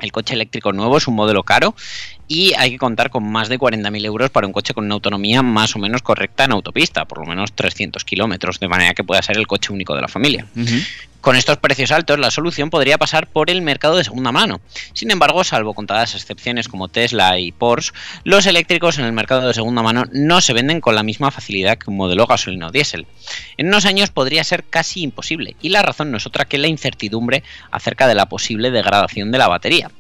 [0.00, 1.74] El coche eléctrico nuevo es un modelo caro
[2.28, 5.42] y hay que contar con más de 40.000 euros para un coche con una autonomía
[5.42, 9.22] más o menos correcta en autopista, por lo menos 300 kilómetros, de manera que pueda
[9.22, 10.46] ser el coche único de la familia.
[11.20, 14.60] Con estos precios altos, la solución podría pasar por el mercado de segunda mano.
[14.92, 19.54] Sin embargo, salvo contadas excepciones como Tesla y Porsche, los eléctricos en el mercado de
[19.54, 23.06] segunda mano no se venden con la misma facilidad que un modelo gasolina o diésel.
[23.56, 26.68] En unos años podría ser casi imposible, y la razón no es otra que la
[26.68, 29.90] incertidumbre acerca de la posible degradación de la batería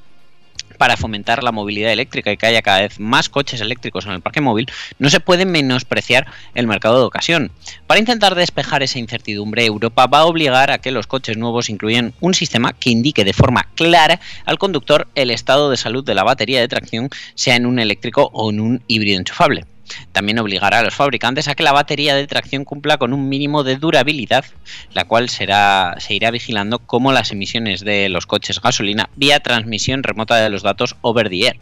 [0.78, 4.20] para fomentar la movilidad eléctrica y que haya cada vez más coches eléctricos en el
[4.20, 7.50] parque móvil, no se puede menospreciar el mercado de ocasión.
[7.86, 12.14] Para intentar despejar esa incertidumbre, Europa va a obligar a que los coches nuevos incluyan
[12.20, 16.24] un sistema que indique de forma clara al conductor el estado de salud de la
[16.24, 19.64] batería de tracción, sea en un eléctrico o en un híbrido enchufable.
[20.12, 23.64] También obligará a los fabricantes a que la batería de tracción cumpla con un mínimo
[23.64, 24.44] de durabilidad,
[24.92, 30.02] la cual será, se irá vigilando como las emisiones de los coches gasolina vía transmisión
[30.02, 31.56] remota de los datos over the air.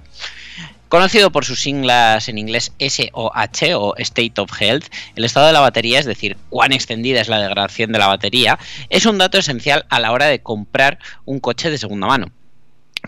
[0.89, 5.59] Conocido por sus siglas en inglés SOH o State of Health, el estado de la
[5.59, 8.59] batería, es decir, cuán extendida es la degradación de la batería,
[8.91, 12.31] es un dato esencial a la hora de comprar un coche de segunda mano.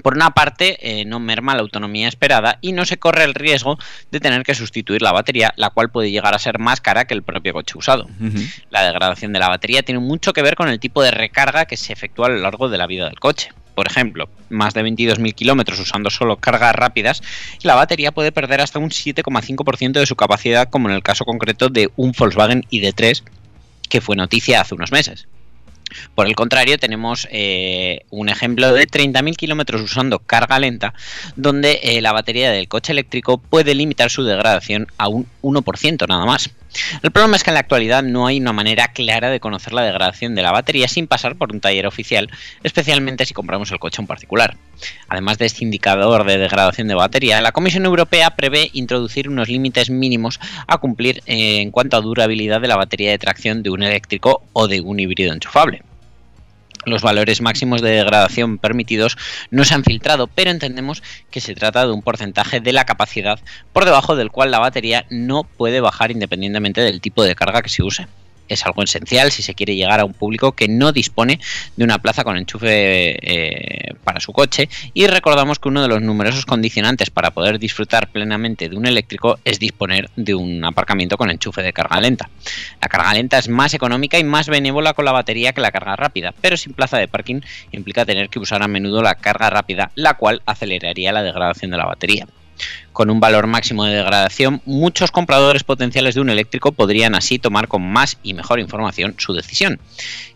[0.02, 3.78] Por una parte, eh, no merma la autonomía esperada y no se corre el riesgo
[4.10, 7.14] de tener que sustituir la batería, la cual puede llegar a ser más cara que
[7.14, 8.06] el propio coche usado.
[8.70, 11.76] La degradación de la batería tiene mucho que ver con el tipo de recarga que
[11.76, 13.50] se efectúa a lo largo de la vida del coche.
[13.74, 17.22] Por ejemplo, más de 22.000 kilómetros usando solo cargas rápidas,
[17.62, 21.68] la batería puede perder hasta un 7,5% de su capacidad, como en el caso concreto
[21.68, 23.22] de un Volkswagen ID3,
[23.90, 25.28] que fue noticia hace unos meses.
[26.14, 30.94] Por el contrario, tenemos eh, un ejemplo de 30.000 kilómetros usando carga lenta,
[31.36, 36.24] donde eh, la batería del coche eléctrico puede limitar su degradación a un 1% nada
[36.24, 36.50] más.
[37.02, 39.82] El problema es que en la actualidad no hay una manera clara de conocer la
[39.82, 42.30] degradación de la batería sin pasar por un taller oficial,
[42.62, 44.56] especialmente si compramos el coche en particular.
[45.08, 49.90] Además de este indicador de degradación de batería, la Comisión Europea prevé introducir unos límites
[49.90, 53.82] mínimos a cumplir eh, en cuanto a durabilidad de la batería de tracción de un
[53.82, 55.82] eléctrico o de un híbrido enchufable.
[56.86, 59.18] Los valores máximos de degradación permitidos
[59.50, 63.40] no se han filtrado, pero entendemos que se trata de un porcentaje de la capacidad
[63.72, 67.70] por debajo del cual la batería no puede bajar independientemente del tipo de carga que
[67.70, 68.06] se use.
[68.48, 71.40] Es algo esencial si se quiere llegar a un público que no dispone
[71.76, 76.02] de una plaza con enchufe eh, para su coche y recordamos que uno de los
[76.02, 81.30] numerosos condicionantes para poder disfrutar plenamente de un eléctrico es disponer de un aparcamiento con
[81.30, 82.30] enchufe de carga lenta.
[82.80, 85.96] La carga lenta es más económica y más benévola con la batería que la carga
[85.96, 87.40] rápida, pero sin plaza de parking
[87.72, 91.76] implica tener que usar a menudo la carga rápida, la cual aceleraría la degradación de
[91.76, 92.26] la batería.
[92.92, 97.68] Con un valor máximo de degradación, muchos compradores potenciales de un eléctrico podrían así tomar
[97.68, 99.78] con más y mejor información su decisión.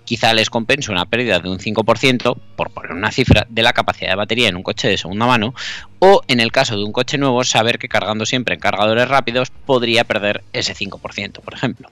[0.04, 4.10] Quizá les compense una pérdida de un 5%, por poner una cifra, de la capacidad
[4.10, 5.54] de batería en un coche de segunda mano,
[6.00, 9.50] o en el caso de un coche nuevo, saber que cargando siempre en cargadores rápidos
[9.50, 11.90] podría perder ese 5%, por ejemplo.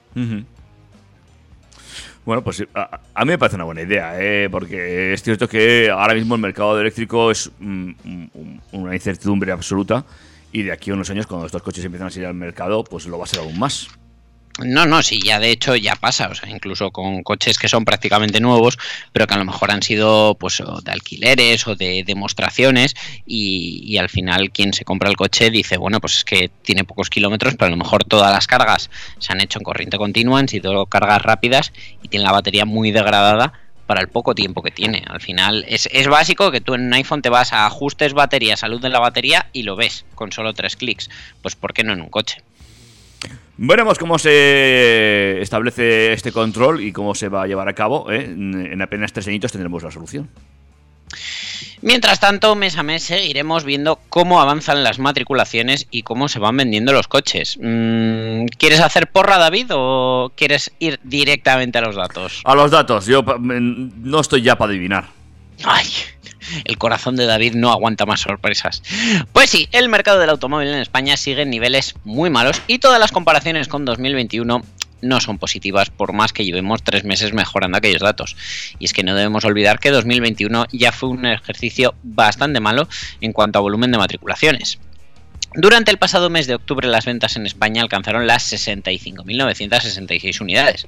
[2.25, 4.49] Bueno, pues a, mí me parece una buena idea, ¿eh?
[4.51, 10.05] porque es cierto que ahora mismo el mercado eléctrico es una incertidumbre absoluta
[10.51, 13.07] y de aquí a unos años cuando estos coches empiezan a salir al mercado, pues
[13.07, 13.98] lo va a ser aún más.
[14.65, 17.85] No, no, sí, ya de hecho ya pasa, o sea, incluso con coches que son
[17.85, 18.77] prácticamente nuevos,
[19.13, 22.95] pero que a lo mejor han sido pues de alquileres o de demostraciones
[23.25, 26.83] y, y al final quien se compra el coche dice, bueno, pues es que tiene
[26.83, 30.39] pocos kilómetros, pero a lo mejor todas las cargas se han hecho en corriente continua,
[30.39, 31.71] han sido cargas rápidas
[32.03, 33.53] y tiene la batería muy degradada
[33.87, 35.03] para el poco tiempo que tiene.
[35.07, 38.57] Al final es, es básico que tú en un iPhone te vas a ajustes batería,
[38.57, 41.09] salud de la batería y lo ves con solo tres clics.
[41.41, 42.43] Pues ¿por qué no en un coche?
[43.61, 48.09] Veremos cómo se establece este control y cómo se va a llevar a cabo.
[48.09, 48.23] ¿eh?
[48.23, 50.29] En en apenas tres añitos tendremos la solución.
[51.81, 56.55] Mientras tanto, mes a mes seguiremos viendo cómo avanzan las matriculaciones y cómo se van
[56.55, 57.57] vendiendo los coches.
[57.61, 62.41] Mm, ¿Quieres hacer porra, David, o quieres ir directamente a los datos?
[62.45, 65.05] A los datos, yo me- no estoy ya para adivinar.
[65.65, 65.85] Ay,
[66.65, 68.83] el corazón de David no aguanta más sorpresas.
[69.33, 72.99] Pues sí, el mercado del automóvil en España sigue en niveles muy malos y todas
[72.99, 74.63] las comparaciones con 2021
[75.01, 78.35] no son positivas por más que llevemos tres meses mejorando aquellos datos.
[78.79, 82.87] Y es que no debemos olvidar que 2021 ya fue un ejercicio bastante malo
[83.21, 84.79] en cuanto a volumen de matriculaciones.
[85.55, 90.85] Durante el pasado mes de octubre las ventas en España alcanzaron las 65.966 unidades.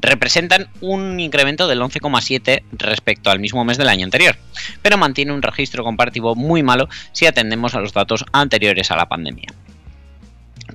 [0.00, 4.36] Representan un incremento del 11,7 respecto al mismo mes del año anterior,
[4.82, 9.08] pero mantiene un registro comparativo muy malo si atendemos a los datos anteriores a la
[9.08, 9.48] pandemia.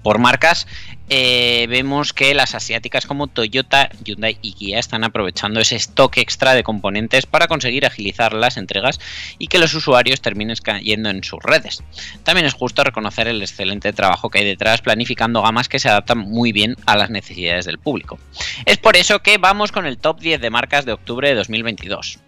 [0.04, 0.68] Por marcas,
[1.10, 6.54] eh, vemos que las asiáticas como Toyota, Hyundai y Kia están aprovechando ese stock extra
[6.54, 9.00] de componentes para conseguir agilizar las entregas
[9.38, 11.84] y que los usuarios terminen cayendo en sus redes.
[12.24, 16.18] También es justo reconocer el excelente trabajo que hay detrás planificando gamas que se adaptan
[16.18, 18.20] muy bien a las necesidades del público.
[18.66, 22.20] Es por eso que vamos con el top 10 de marcas de octubre de 2022.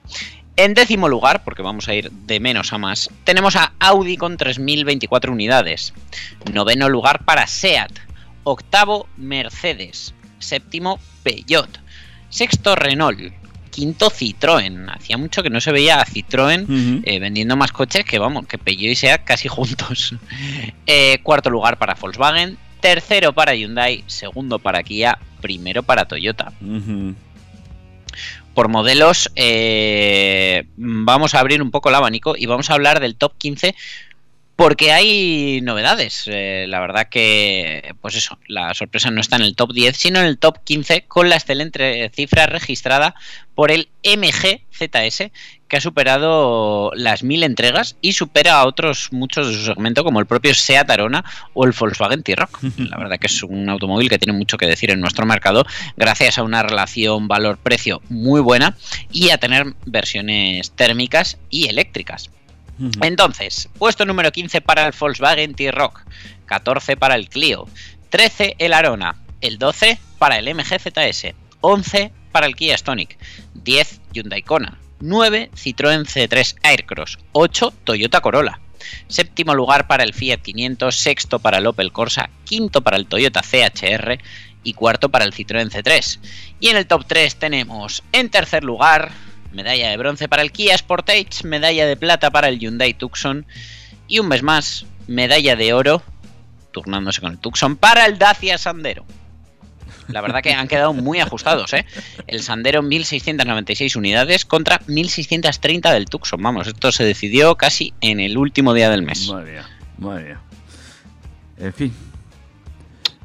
[0.60, 4.38] En décimo lugar, porque vamos a ir de menos a más, tenemos a Audi con
[4.38, 5.94] 3.024 unidades.
[6.52, 7.94] Noveno lugar para SEAT.
[8.44, 10.14] Octavo, Mercedes.
[10.40, 11.80] Séptimo, Peugeot.
[12.28, 13.32] Sexto, Renault.
[13.72, 14.94] Quinto, Citroën.
[14.94, 18.58] Hacía mucho que no se veía a Citroën eh, vendiendo más coches que, vamos, que
[18.58, 20.16] Peugeot y SEAT casi juntos.
[20.86, 22.58] Eh, cuarto lugar para Volkswagen.
[22.82, 24.04] Tercero para Hyundai.
[24.08, 25.20] Segundo para Kia.
[25.40, 26.52] Primero para Toyota.
[28.60, 33.16] Por modelos, eh, vamos a abrir un poco el abanico y vamos a hablar del
[33.16, 33.74] top 15
[34.58, 36.26] porque hay novedades.
[36.28, 40.20] Eh, la verdad que, pues eso, la sorpresa no está en el top 10, sino
[40.20, 43.16] en el top 15 con la excelente cifra registrada
[43.56, 45.32] por el MG ZS
[45.70, 50.20] que ha superado las 1000 entregas y supera a otros muchos de su segmento como
[50.20, 52.60] el propio Seat Arona o el Volkswagen T-Roc.
[52.78, 55.64] La verdad que es un automóvil que tiene mucho que decir en nuestro mercado
[55.96, 58.76] gracias a una relación valor-precio muy buena
[59.12, 62.32] y a tener versiones térmicas y eléctricas.
[63.02, 66.02] Entonces, puesto número 15 para el Volkswagen T-Roc,
[66.46, 67.68] 14 para el Clio,
[68.10, 73.18] 13 el Arona, el 12 para el MG ZS, 11 para el Kia Stonic,
[73.54, 78.60] 10 Hyundai Kona, 9 Citroën C3 Aircross, 8 Toyota Corolla.
[79.08, 83.42] Séptimo lugar para el Fiat 500, sexto para el Opel Corsa, quinto para el Toyota
[83.42, 84.20] CHR
[84.64, 86.20] y cuarto para el Citroën C3.
[86.60, 89.12] Y en el top 3 tenemos en tercer lugar
[89.52, 93.46] medalla de bronce para el Kia Sportage, medalla de plata para el Hyundai Tucson
[94.08, 96.04] y un mes más medalla de oro,
[96.72, 99.06] turnándose con el Tucson, para el Dacia Sandero.
[100.10, 101.86] La verdad que han quedado muy ajustados, ¿eh?
[102.28, 106.42] El Sandero 1696 unidades contra 1630 del Tucson.
[106.42, 109.28] Vamos, esto se decidió casi en el último día del mes.
[109.30, 110.42] Madre mía, madre mía.
[111.58, 111.94] En fin.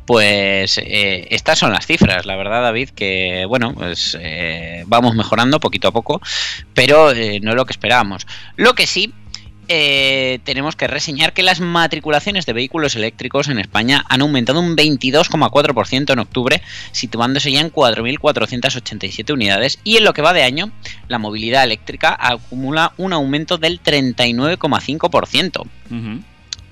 [0.07, 5.61] Pues eh, estas son las cifras, la verdad, David, que bueno, pues eh, vamos mejorando
[5.61, 6.21] poquito a poco,
[6.75, 8.27] pero eh, no es lo que esperábamos.
[8.57, 9.15] Lo que sí,
[9.69, 14.77] eh, tenemos que reseñar que las matriculaciones de vehículos eléctricos en España han aumentado un
[14.77, 16.63] 22,4% en octubre,
[16.93, 20.71] situándose ya en 4.487 unidades, y en lo que va de año,
[21.09, 25.61] la movilidad eléctrica acumula un aumento del 39,5%.
[25.61, 26.23] Ujú.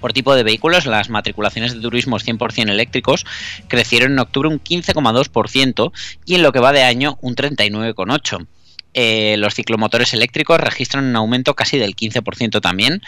[0.00, 3.24] Por tipo de vehículos, las matriculaciones de turismos 100% eléctricos
[3.68, 5.92] crecieron en octubre un 15,2%
[6.26, 8.46] y en lo que va de año un 39,8%.
[8.94, 13.00] Eh, los ciclomotores eléctricos registran un aumento casi del 15% también.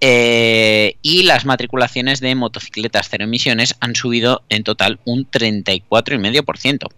[0.00, 6.88] eh, y las matriculaciones de motocicletas cero emisiones han subido en total un 34,5%.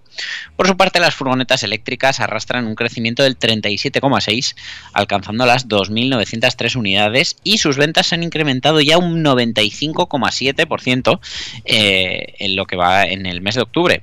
[0.57, 4.57] Por su parte, las furgonetas eléctricas arrastran un crecimiento del 37,6%,
[4.93, 11.20] alcanzando las 2.903 unidades y sus ventas se han incrementado ya un 95,7%
[11.64, 14.03] eh, en lo que va en el mes de octubre.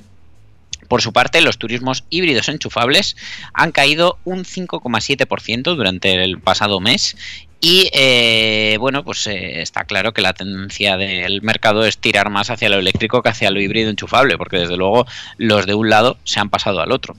[0.94, 3.18] Por su parte, los turismos híbridos enchufables
[3.56, 7.18] han caído un 5,7% durante el pasado mes
[7.60, 12.52] y eh, bueno, pues eh, está claro que la tendencia del mercado es tirar más
[12.52, 15.08] hacia lo eléctrico que hacia lo híbrido enchufable, porque desde luego
[15.40, 17.16] los de un lado se han pasado al otro.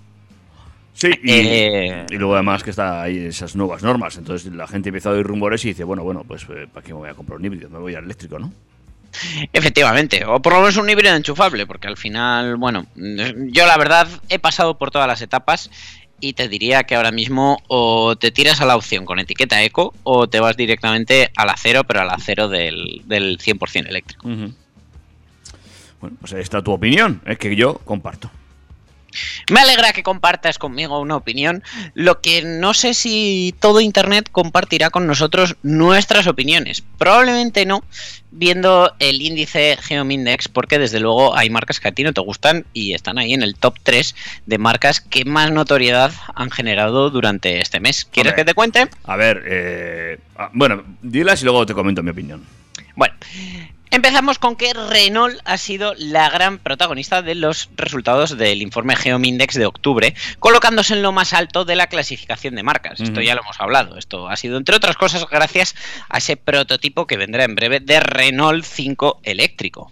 [0.93, 4.17] Sí, y, Eh, y luego además que está ahí esas nuevas normas.
[4.17, 6.93] Entonces la gente empieza a oír rumores y dice, bueno, bueno, pues eh, ¿para qué
[6.93, 7.69] me voy a comprar un híbrido?
[7.71, 8.53] Me voy al eléctrico, ¿no?
[9.53, 14.09] Efectivamente, o por lo menos un híbrido enchufable, porque al final, bueno, yo la verdad
[14.29, 15.71] he pasado por todas las etapas
[16.21, 19.95] y te diría que ahora mismo o te tiras a la opción con etiqueta eco
[20.05, 24.27] o te vas directamente al acero, pero al acero del, del 100% eléctrico.
[26.01, 27.21] Bueno, pues ahí está tu opinión.
[27.27, 28.31] Es que yo comparto.
[29.51, 31.63] Me alegra que compartas conmigo una opinión,
[31.95, 36.83] lo que no sé si todo Internet compartirá con nosotros nuestras opiniones.
[36.99, 37.83] Probablemente no,
[38.31, 42.65] viendo el índice Geomindex, porque desde luego hay marcas que a ti no te gustan
[42.73, 44.15] y están ahí en el top 3
[44.47, 48.05] de marcas que más notoriedad han generado durante este mes.
[48.05, 48.89] ¿Quieres que te cuente?
[49.05, 52.45] A ver, eh, ah, bueno, dilas y luego te comento mi opinión.
[52.97, 53.15] Bueno,
[53.91, 59.55] empezamos con que Renault ha sido la gran protagonista de los resultados del informe Geomindex
[59.55, 63.01] de octubre, colocándose en lo más alto de la clasificación de marcas.
[63.01, 63.97] Esto ya lo hemos hablado.
[63.97, 65.75] Esto ha sido, entre otras cosas, gracias
[66.09, 69.91] a ese prototipo que vendrá en breve de Renault 5 eléctrico.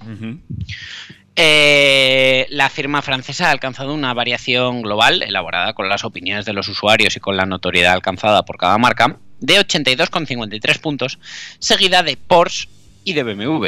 [1.34, 6.68] Eh, la firma francesa ha alcanzado una variación global elaborada con las opiniones de los
[6.68, 11.18] usuarios y con la notoriedad alcanzada por cada marca de 82,53 puntos,
[11.58, 12.68] seguida de Porsche
[13.04, 13.66] y de BMW.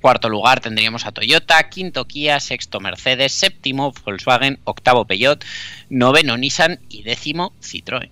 [0.00, 5.44] Cuarto lugar tendríamos a Toyota, quinto Kia, sexto Mercedes, séptimo Volkswagen, octavo Peugeot,
[5.90, 8.08] noveno Nissan y décimo Citroën.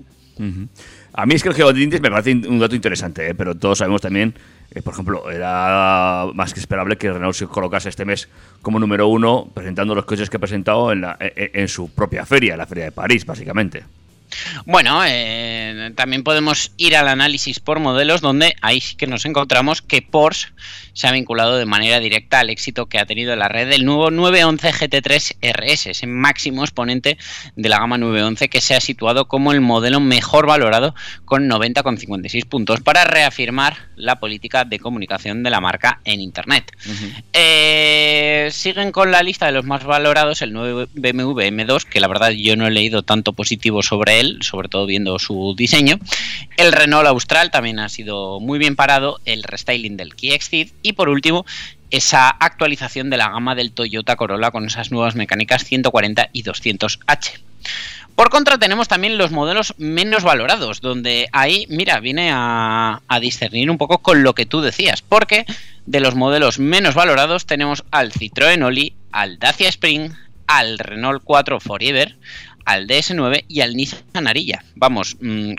[1.14, 3.34] A mí es que el Geomindex me parece un dato interesante, ¿eh?
[3.34, 4.34] pero todos sabemos también,
[4.72, 8.28] eh, por ejemplo, era más que esperable que Renault se colocase este mes
[8.62, 11.88] como número uno presentando los coches que ha presentado en, la- e- e- en su
[11.90, 13.82] propia feria, la feria de París, básicamente.
[14.66, 19.82] Bueno, eh, también podemos ir al análisis por modelos, donde ahí sí que nos encontramos
[19.82, 20.48] que Porsche
[20.98, 23.84] se ha vinculado de manera directa al éxito que ha tenido en la red del
[23.84, 27.18] nuevo 911 GT3 RS, ese máximo exponente
[27.54, 32.46] de la gama 911 que se ha situado como el modelo mejor valorado con 90,56
[32.46, 36.72] puntos para reafirmar la política de comunicación de la marca en Internet.
[37.32, 42.08] Eh, siguen con la lista de los más valorados el nuevo BMW M2, que la
[42.08, 45.98] verdad yo no he leído tanto positivo sobre él, sobre todo viendo su diseño.
[46.56, 50.92] El Renault Austral también ha sido muy bien parado, el restyling del Kia Exceed y
[50.92, 51.44] por último
[51.90, 57.40] esa actualización de la gama del Toyota Corolla con esas nuevas mecánicas 140 y 200H.
[58.14, 63.70] Por contra, tenemos también los modelos menos valorados, donde ahí, mira, viene a, a discernir
[63.70, 65.46] un poco con lo que tú decías, porque
[65.86, 70.10] de los modelos menos valorados tenemos al Citroën Oli, al Dacia Spring,
[70.48, 72.16] al Renault 4 Forever,
[72.68, 74.62] al DS9 y al Nissan Ariya.
[74.74, 75.16] Vamos,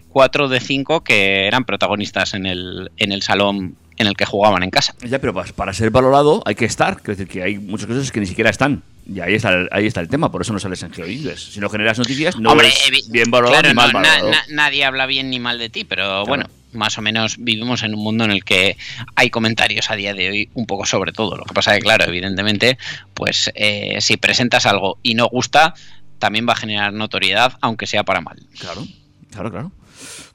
[0.10, 4.62] 4 de 5 que eran protagonistas en el, en el salón en el que jugaban
[4.62, 4.94] en casa.
[5.02, 6.98] Ya, pero para, ser valorado hay que estar.
[6.98, 8.84] Quiero decir que hay muchas cosas que ni siquiera están.
[9.12, 11.52] Y ahí está el, ahí está el tema, por eso no sales en Geoinglés.
[11.52, 14.30] Si no generas noticias, no Hombre, eres bien valorado claro, ni mal no, valorado.
[14.30, 17.96] na- nadie habla bien ni mal de ti, pero bueno, más o menos vivimos en
[17.96, 18.78] un mundo en el que
[19.16, 21.36] hay comentarios a día de hoy un poco sobre todo.
[21.38, 22.78] Lo que pasa que, claro, evidentemente,
[23.16, 25.74] pues eh, si presentas algo y no gusta,
[26.20, 28.38] también va a generar notoriedad, aunque sea para mal.
[28.60, 28.84] Claro,
[29.32, 29.72] claro, claro.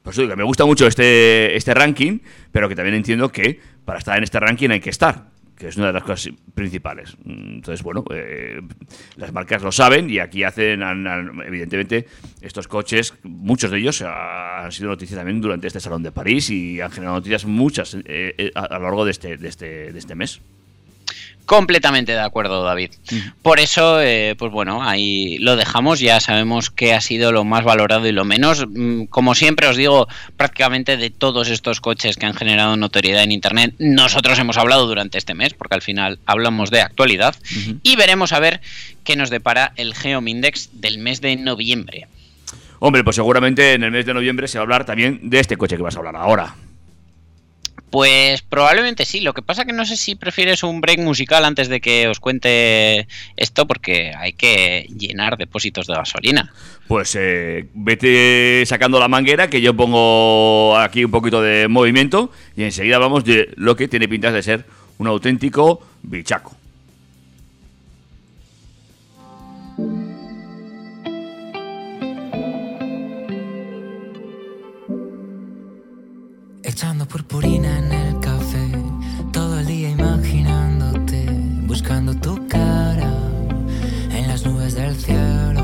[0.03, 2.19] Pues digo que me gusta mucho este, este ranking,
[2.51, 5.77] pero que también entiendo que para estar en este ranking hay que estar, que es
[5.77, 7.17] una de las cosas principales.
[7.25, 8.61] Entonces, bueno, eh,
[9.15, 10.83] las marcas lo saben y aquí hacen,
[11.45, 12.07] evidentemente,
[12.41, 16.81] estos coches, muchos de ellos han sido noticias también durante este Salón de París y
[16.81, 19.97] han generado noticias muchas eh, eh, a, a lo largo de este, de este, de
[19.97, 20.41] este mes.
[21.45, 22.91] Completamente de acuerdo, David.
[23.41, 25.99] Por eso, eh, pues bueno, ahí lo dejamos.
[25.99, 28.65] Ya sabemos qué ha sido lo más valorado y lo menos.
[28.67, 33.31] Mm, Como siempre os digo, prácticamente de todos estos coches que han generado notoriedad en
[33.31, 37.35] Internet, nosotros hemos hablado durante este mes, porque al final hablamos de actualidad.
[37.83, 38.61] Y veremos a ver
[39.03, 42.07] qué nos depara el Geomindex del mes de noviembre.
[42.79, 45.57] Hombre, pues seguramente en el mes de noviembre se va a hablar también de este
[45.57, 46.55] coche que vas a hablar ahora.
[47.95, 49.21] Pues probablemente sí.
[49.21, 52.19] Lo que pasa que no sé si prefieres un break musical antes de que os
[52.19, 56.51] cuente esto, porque hay que llenar depósitos de gasolina.
[56.89, 62.63] Pues eh, vete sacando la manguera, que yo pongo aquí un poquito de movimiento y
[62.63, 64.65] enseguida vamos de lo que tiene pintas de ser
[64.97, 66.53] un auténtico bichaco.
[76.67, 78.71] Echando purpurina en el café,
[79.31, 81.27] todo el día imaginándote,
[81.67, 83.13] buscando tu cara
[84.11, 85.63] en las nubes del cielo.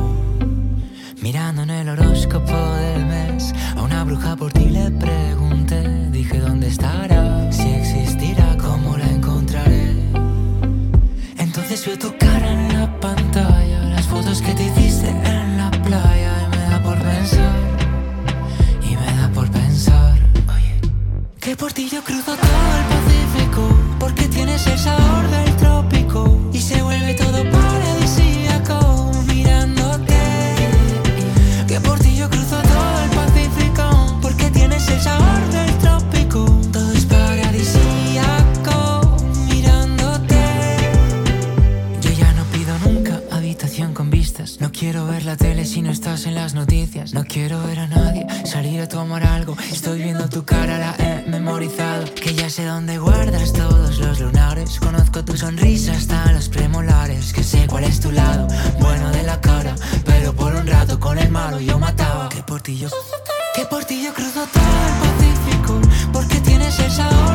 [1.20, 5.82] Mirando en el horóscopo del mes, a una bruja por ti le pregunté,
[6.12, 9.96] dije dónde estará, si existirá, cómo la encontraré.
[11.40, 14.81] Entonces veo tu cara en la pantalla, las fotos que te hiciste
[21.52, 26.62] Que por ti yo cruzo todo el Pacífico Porque tienes el sabor del trópico Y
[26.62, 30.16] se vuelve todo paradisíaco Mirándote.
[31.68, 35.71] Que por ti yo cruzo todo el Pacífico Porque tienes el sabor del
[45.38, 47.14] tele si no estás en las noticias.
[47.14, 49.56] No quiero ver a nadie salir a tomar algo.
[49.72, 52.06] Estoy viendo tu cara, la he memorizado.
[52.14, 54.80] Que ya sé dónde guardas todos los lunares.
[54.80, 57.34] Conozco tu sonrisa hasta los premolares.
[57.34, 58.48] Que sé cuál es tu lado,
[58.80, 59.76] bueno de la cara.
[60.06, 62.30] Pero por un rato con el malo yo mataba.
[62.30, 62.90] Que por ti yo,
[63.56, 65.82] que por ti yo cruzo todo el Pacífico.
[66.12, 67.31] Porque tienes el sabor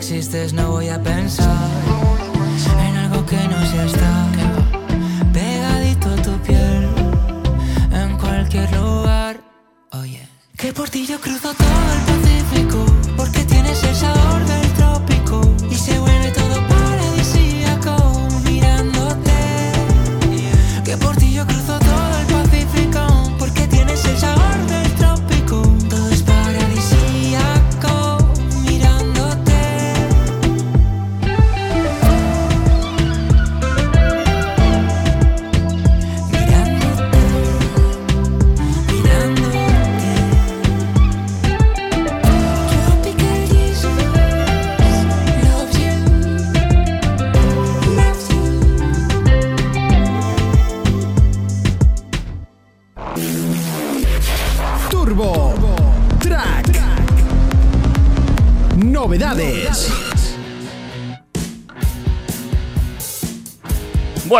[0.00, 1.68] existes, no voy a pensar
[2.88, 4.09] en algo que no sea estar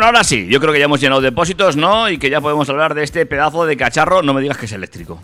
[0.01, 2.09] Bueno, ahora sí, yo creo que ya hemos llenado depósitos, ¿no?
[2.09, 4.22] Y que ya podemos hablar de este pedazo de cacharro.
[4.22, 5.20] No me digas que es eléctrico.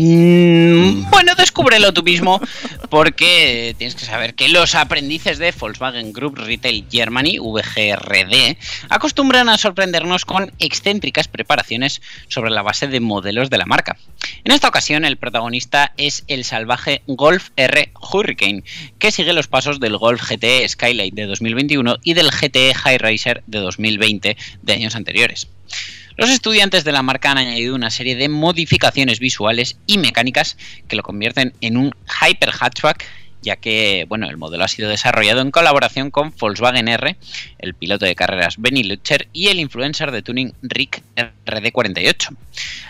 [0.00, 2.40] Mm, bueno, descúbrelo tú mismo,
[2.88, 8.56] porque tienes que saber que los aprendices de Volkswagen Group Retail Germany, VGRD,
[8.90, 13.96] acostumbran a sorprendernos con excéntricas preparaciones sobre la base de modelos de la marca.
[14.44, 18.62] En esta ocasión, el protagonista es el salvaje Golf R Hurricane,
[19.00, 23.42] que sigue los pasos del Golf GTE Skyline de 2021 y del GTE High Racer
[23.48, 25.48] de 2020 de años anteriores.
[26.18, 30.56] Los estudiantes de la marca han añadido una serie de modificaciones visuales y mecánicas
[30.88, 33.06] que lo convierten en un hyper hatchback,
[33.48, 37.16] ya que bueno, el modelo ha sido desarrollado en colaboración con Volkswagen R,
[37.58, 41.02] el piloto de carreras Benny Lutcher y el influencer de tuning Rick
[41.46, 42.36] RD48.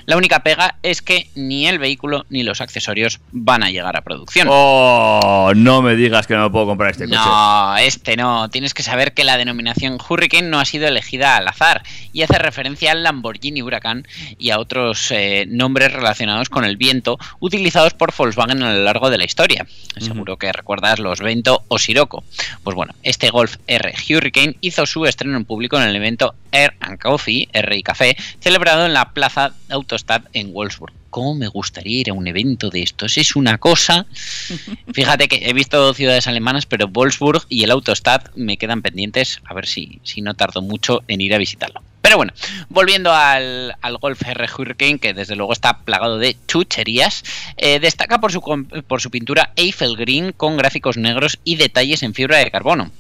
[0.07, 4.01] La única pega es que ni el vehículo ni los accesorios van a llegar a
[4.01, 4.49] producción.
[4.51, 7.17] Oh, no me digas que no puedo comprar este coche.
[7.17, 8.49] No, este no.
[8.49, 11.83] Tienes que saber que la denominación Hurricane no ha sido elegida al azar
[12.15, 17.19] y hace referencia al Lamborghini Huracán y a otros eh, nombres relacionados con el viento
[17.39, 19.67] utilizados por Volkswagen a lo largo de la historia.
[19.99, 22.25] Seguro que recuerdas los Vento o Sirocco.
[22.63, 26.75] Pues bueno, este Golf R Hurricane hizo su estreno en público en el evento Air
[26.81, 30.93] and Coffee, R y Café, celebrado en la Plaza Autostad en Wolfsburg.
[31.11, 33.17] ¿Cómo me gustaría ir a un evento de estos?
[33.17, 34.07] Es una cosa.
[34.93, 39.41] Fíjate que he visto ciudades alemanas, pero Wolfsburg y el Autostad me quedan pendientes.
[39.45, 41.83] A ver si, si no tardo mucho en ir a visitarlo.
[42.01, 42.33] Pero bueno,
[42.69, 47.25] volviendo al, al Golf R Hurricane, que desde luego está plagado de chucherías,
[47.57, 48.41] eh, destaca por su,
[48.87, 52.91] por su pintura Eiffel Green con gráficos negros y detalles en fibra de carbono.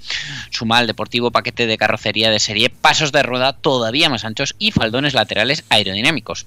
[0.50, 4.72] Suma al deportivo paquete de carrocería de serie pasos de rueda todavía más anchos y
[4.72, 6.46] faldones laterales aerodinámicos.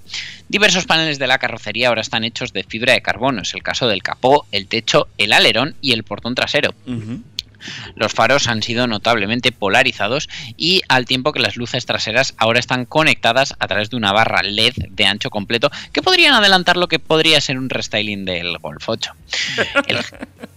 [0.49, 3.88] Diversos paneles de la carrocería ahora están hechos de fibra de carbono, es el caso
[3.88, 6.74] del capó, el techo, el alerón y el portón trasero.
[7.95, 12.86] Los faros han sido notablemente polarizados y al tiempo que las luces traseras ahora están
[12.86, 16.99] conectadas a través de una barra LED de ancho completo que podrían adelantar lo que
[16.99, 19.12] podría ser un restyling del Golf 8.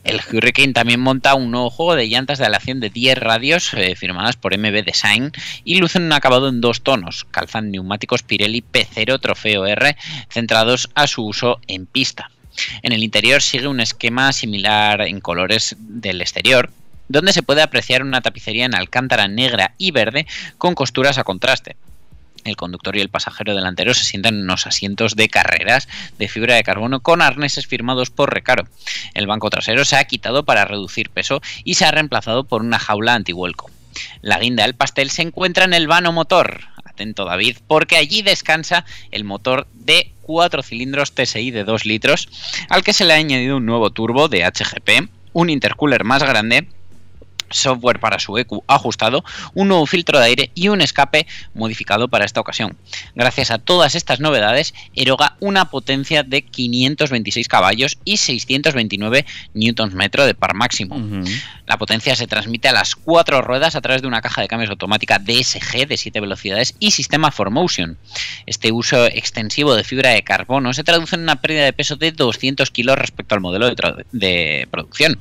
[0.04, 3.96] El, Hurricane también monta un nuevo juego de llantas de aleación de 10 radios eh,
[3.96, 5.32] firmadas por MB Design
[5.64, 7.24] y lucen un acabado en dos tonos.
[7.30, 9.96] Calzan neumáticos Pirelli P0 Trofeo R
[10.28, 12.30] centrados a su uso en pista.
[12.82, 16.70] En el interior sigue un esquema similar en colores del exterior,
[17.08, 20.26] donde se puede apreciar una tapicería en alcántara negra y verde
[20.58, 21.76] con costuras a contraste.
[22.44, 25.88] El conductor y el pasajero delantero se sientan en unos asientos de carreras
[26.18, 28.64] de fibra de carbono con arneses firmados por Recaro.
[29.14, 32.78] El banco trasero se ha quitado para reducir peso y se ha reemplazado por una
[32.78, 33.70] jaula antivuelco.
[34.20, 36.60] La guinda del pastel se encuentra en el vano motor.
[36.84, 42.28] Atento David, porque allí descansa el motor de 4 cilindros TSI de 2 litros,
[42.68, 46.68] al que se le ha añadido un nuevo turbo de HGP, un intercooler más grande,
[47.54, 49.24] software para su EQ ajustado,
[49.54, 52.76] un nuevo filtro de aire y un escape modificado para esta ocasión.
[53.14, 59.24] Gracias a todas estas novedades, eroga una potencia de 526 caballos y 629
[59.54, 60.96] newtons metro de par máximo.
[61.66, 64.70] La potencia se transmite a las cuatro ruedas a través de una caja de cambios
[64.70, 67.96] automática DSG de 7 velocidades y sistema 4Motion.
[68.46, 72.12] Este uso extensivo de fibra de carbono se traduce en una pérdida de peso de
[72.12, 73.70] 200 kilos respecto al modelo
[74.12, 75.18] de, producción.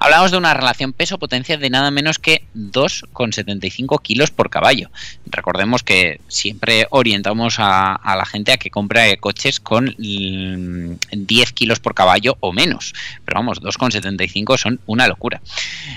[0.00, 4.90] Hablamos de una relación peso-potencia de nada menos que 2,75 kilos por caballo.
[5.26, 11.52] Recordemos que siempre orientamos a, a la gente a que compre coches con mm, 10
[11.52, 12.94] kilos por caballo o menos.
[13.24, 15.40] Pero vamos, 2,75 son una locura.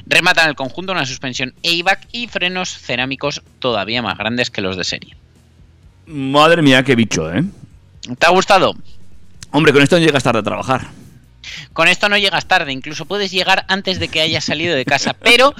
[0.05, 4.83] Rematan el conjunto una suspensión AVAC y frenos cerámicos todavía más grandes que los de
[4.83, 5.15] serie.
[6.05, 7.43] Madre mía, qué bicho, ¿eh?
[8.17, 8.75] ¿Te ha gustado?
[9.51, 10.87] Hombre, con esto no llegas tarde a trabajar.
[11.73, 15.13] Con esto no llegas tarde, incluso puedes llegar antes de que hayas salido de casa,
[15.13, 15.53] pero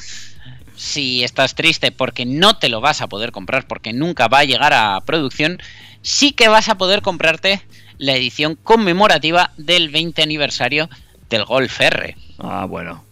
[0.75, 4.45] si estás triste porque no te lo vas a poder comprar, porque nunca va a
[4.45, 5.61] llegar a producción,
[6.01, 7.61] sí que vas a poder comprarte
[7.97, 10.89] la edición conmemorativa del 20 aniversario
[11.30, 12.15] del Golf R.
[12.39, 13.09] Ah, bueno.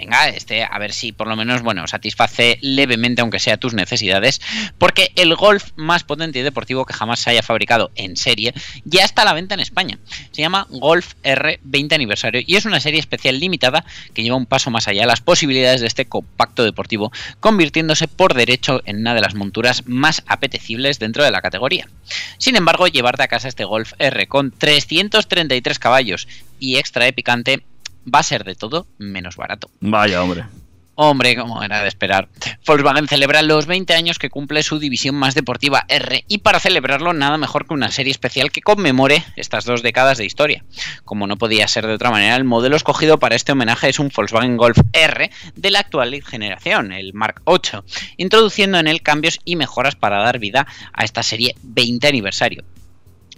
[0.00, 4.40] Venga, este, a ver si por lo menos, bueno, satisface levemente, aunque sea tus necesidades,
[4.78, 8.54] porque el Golf más potente y deportivo que jamás se haya fabricado en serie
[8.86, 9.98] ya está a la venta en España.
[10.30, 13.84] Se llama Golf R 20 aniversario y es una serie especial limitada
[14.14, 18.32] que lleva un paso más allá de las posibilidades de este compacto deportivo, convirtiéndose por
[18.32, 21.90] derecho en una de las monturas más apetecibles dentro de la categoría.
[22.38, 26.26] Sin embargo, llevarte a casa este Golf R con 333 caballos
[26.58, 27.62] y extra de picante
[28.06, 29.70] va a ser de todo menos barato.
[29.80, 30.44] Vaya, hombre.
[31.02, 32.28] Hombre, como era de esperar.
[32.66, 37.14] Volkswagen celebra los 20 años que cumple su división más deportiva R y para celebrarlo
[37.14, 40.62] nada mejor que una serie especial que conmemore estas dos décadas de historia.
[41.06, 44.12] Como no podía ser de otra manera, el modelo escogido para este homenaje es un
[44.14, 47.82] Volkswagen Golf R de la actual generación, el Mark 8,
[48.18, 52.62] introduciendo en él cambios y mejoras para dar vida a esta serie 20 aniversario.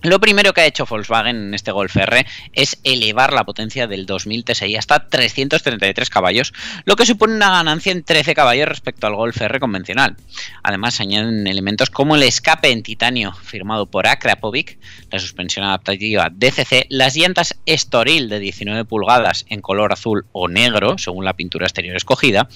[0.02, 4.04] Lo primero que ha hecho Volkswagen en este Golf R es elevar la potencia del
[4.04, 6.52] 2000 TSI hasta 333 caballos,
[6.84, 10.16] lo que supone una ganancia en 13 caballos respecto al Golf R convencional.
[10.62, 14.78] Además, se añaden elementos como el escape en titanio firmado por Akrapovic,
[15.10, 20.98] la suspensión adaptativa DCC, las llantas Estoril de 19 pulgadas en color azul o negro,
[20.98, 22.48] según la pintura exterior escogida,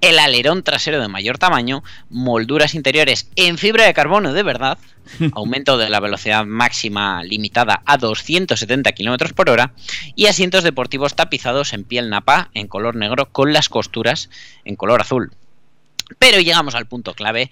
[0.00, 4.78] el alerón trasero de mayor tamaño, molduras interiores en fibra de carbono de verdad,
[5.32, 9.72] aumento de la velocidad máxima limitada a 270 km por hora
[10.14, 14.30] y asientos deportivos tapizados en piel napa en color negro con las costuras
[14.64, 15.32] en color azul.
[16.18, 17.50] Pero llegamos al punto clave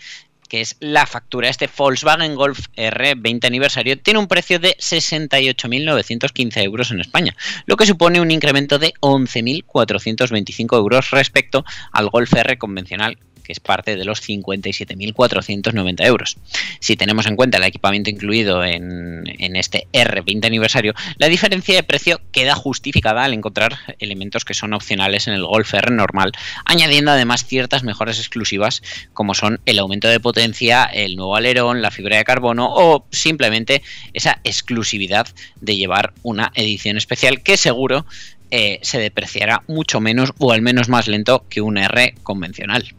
[0.48, 1.48] que es la factura.
[1.48, 7.34] Este Volkswagen Golf R 20 aniversario tiene un precio de 68.915 euros en España,
[7.66, 13.60] lo que supone un incremento de 11.425 euros respecto al Golf R convencional que es
[13.60, 16.36] parte de los 57.490 euros.
[16.80, 21.82] Si tenemos en cuenta el equipamiento incluido en, en, este R20 aniversario, la diferencia de
[21.82, 26.32] precio queda justificada al encontrar elementos que son opcionales en el Golf R normal,
[26.64, 28.82] añadiendo además ciertas mejoras exclusivas
[29.12, 33.82] como son el aumento de potencia, el nuevo alerón, la fibra de carbono o simplemente
[34.12, 35.28] esa exclusividad
[35.60, 38.06] de llevar una edición especial que seguro
[38.50, 42.94] eh, se depreciará mucho menos o al menos más lento que un R convencional.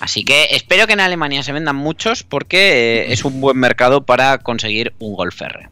[0.00, 4.04] Así que espero que en Alemania se vendan muchos porque eh, es un buen mercado
[4.04, 5.68] para conseguir un Golf R.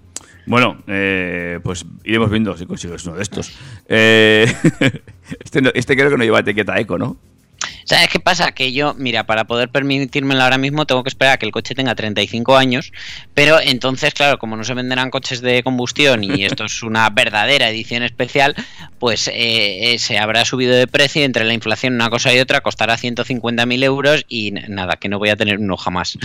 [0.47, 3.53] Bueno, eh, pues iremos viendo si consigues uno de estos.
[3.89, 4.53] Eh,
[5.41, 7.17] este, no, este, creo que no lleva etiqueta eco, ¿no?
[7.87, 8.51] ¿Sabes qué pasa?
[8.51, 11.77] Que yo, mira, para poder permitírmelo ahora mismo tengo que esperar a que el coche
[11.77, 12.93] tenga 35 años,
[13.33, 17.69] pero entonces, claro, como no se venderán coches de combustión y esto es una verdadera
[17.69, 18.57] edición especial,
[18.99, 22.41] pues eh, eh, se habrá subido de precio y entre la inflación una cosa y
[22.41, 26.19] otra costará 150.000 euros y nada, que no voy a tener uno jamás.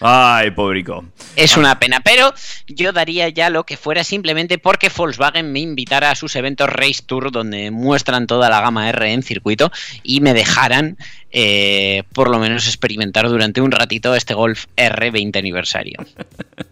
[0.00, 1.02] Ay, pobrico.
[1.34, 2.34] Es una pena, pero
[2.66, 7.02] yo daría ya lo que fuera simplemente porque Volkswagen me invitara a sus eventos Race
[7.06, 10.98] Tour donde muestran toda la gama R en circuito y me dejaran
[11.30, 15.98] eh, por lo menos experimentar durante un ratito este Golf R 20 aniversario.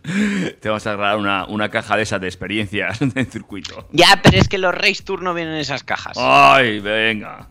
[0.61, 3.89] Te vamos a agarrar una, una, caja de esas de experiencias en circuito.
[3.93, 6.17] Ya, pero es que los Race Tour no vienen en esas cajas.
[6.19, 7.49] Ay, venga.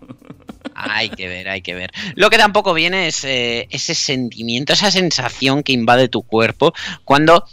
[0.76, 1.92] Hay que ver, hay que ver.
[2.16, 6.74] Lo que tampoco viene es eh, ese sentimiento, esa sensación que invade tu cuerpo
[7.04, 7.46] cuando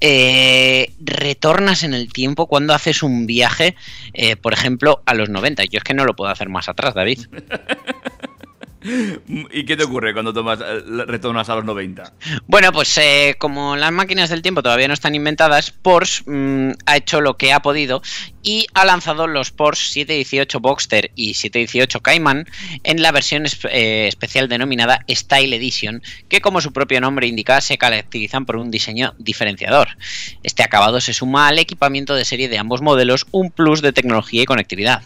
[0.00, 3.76] eh, retornas en el tiempo, cuando haces un viaje,
[4.14, 5.64] eh, por ejemplo, a los 90.
[5.64, 7.20] Yo es que no lo puedo hacer más atrás, David.
[9.52, 12.12] ¿Y qué te ocurre cuando tomas, eh, retornas a los 90?
[12.46, 16.96] Bueno, pues eh, como las máquinas del tiempo todavía no están inventadas, Porsche mm, ha
[16.96, 18.02] hecho lo que ha podido
[18.42, 22.46] y ha lanzado los Porsche 718 Boxster y 718 Cayman
[22.82, 27.78] en la versión eh, especial denominada Style Edition, que como su propio nombre indica se
[27.78, 29.88] caracterizan por un diseño diferenciador.
[30.42, 34.42] Este acabado se suma al equipamiento de serie de ambos modelos, un plus de tecnología
[34.42, 35.02] y conectividad.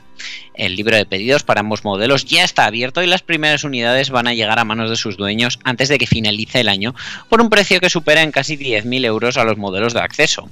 [0.54, 4.26] El libro de pedidos para ambos modelos ya está abierto y las primeras unidades van
[4.26, 6.94] a llegar a manos de sus dueños antes de que finalice el año
[7.28, 10.48] por un precio que supera en casi 10.000 euros a los modelos de acceso.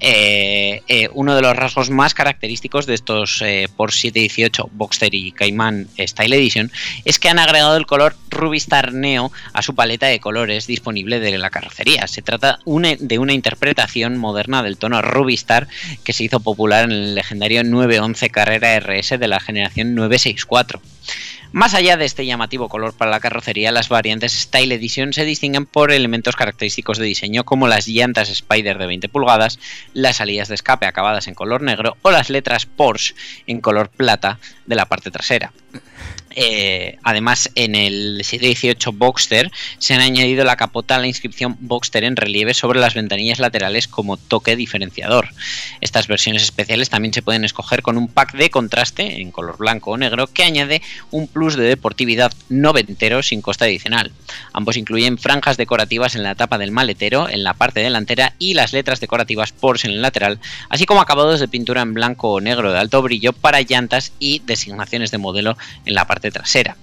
[0.00, 5.32] Eh, eh, uno de los rasgos más característicos de estos eh, Porsche 718 Boxster y
[5.32, 6.70] Cayman Style Edition
[7.04, 11.36] es que han agregado el color Rubistar Neo a su paleta de colores disponible de
[11.38, 12.06] la carrocería.
[12.06, 15.68] Se trata une- de una interpretación moderna del tono Rubistar
[16.04, 20.80] que se hizo popular en el legendario 911 Carrera RS de la generación 964.
[21.52, 25.64] Más allá de este llamativo color para la carrocería, las variantes Style Edition se distinguen
[25.64, 29.58] por elementos característicos de diseño como las llantas Spider de 20 pulgadas,
[29.94, 33.14] las salidas de escape acabadas en color negro o las letras Porsche
[33.46, 35.52] en color plata de la parte trasera.
[36.38, 42.04] Eh, además, en el 718 Boxster se han añadido la capota a la inscripción Boxster
[42.04, 45.30] en relieve sobre las ventanillas laterales como toque diferenciador.
[45.80, 49.92] Estas versiones especiales también se pueden escoger con un pack de contraste en color blanco
[49.92, 54.12] o negro que añade un plus de deportividad noventero sin coste adicional.
[54.52, 58.74] Ambos incluyen franjas decorativas en la tapa del maletero, en la parte delantera y las
[58.74, 62.72] letras decorativas Porsche en el lateral, así como acabados de pintura en blanco o negro
[62.72, 65.56] de alto brillo para llantas y designaciones de modelo
[65.86, 66.76] en la parte trasera.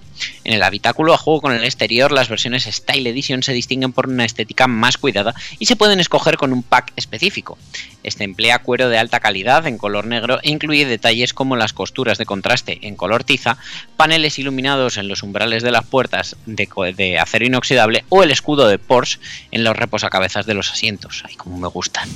[0.44, 4.08] En el habitáculo a juego con el exterior, las versiones Style Edition se distinguen por
[4.08, 7.58] una estética más cuidada y se pueden escoger con un pack específico.
[8.04, 12.18] Este emplea cuero de alta calidad en color negro e incluye detalles como las costuras
[12.18, 13.58] de contraste en color tiza,
[13.98, 18.68] paneles iluminados en los umbrales de las puertas de, de acero inoxidable o el escudo
[18.68, 19.20] de Porsche
[19.52, 21.24] en los reposacabezas de los asientos.
[21.26, 22.10] Ay, como me gustan.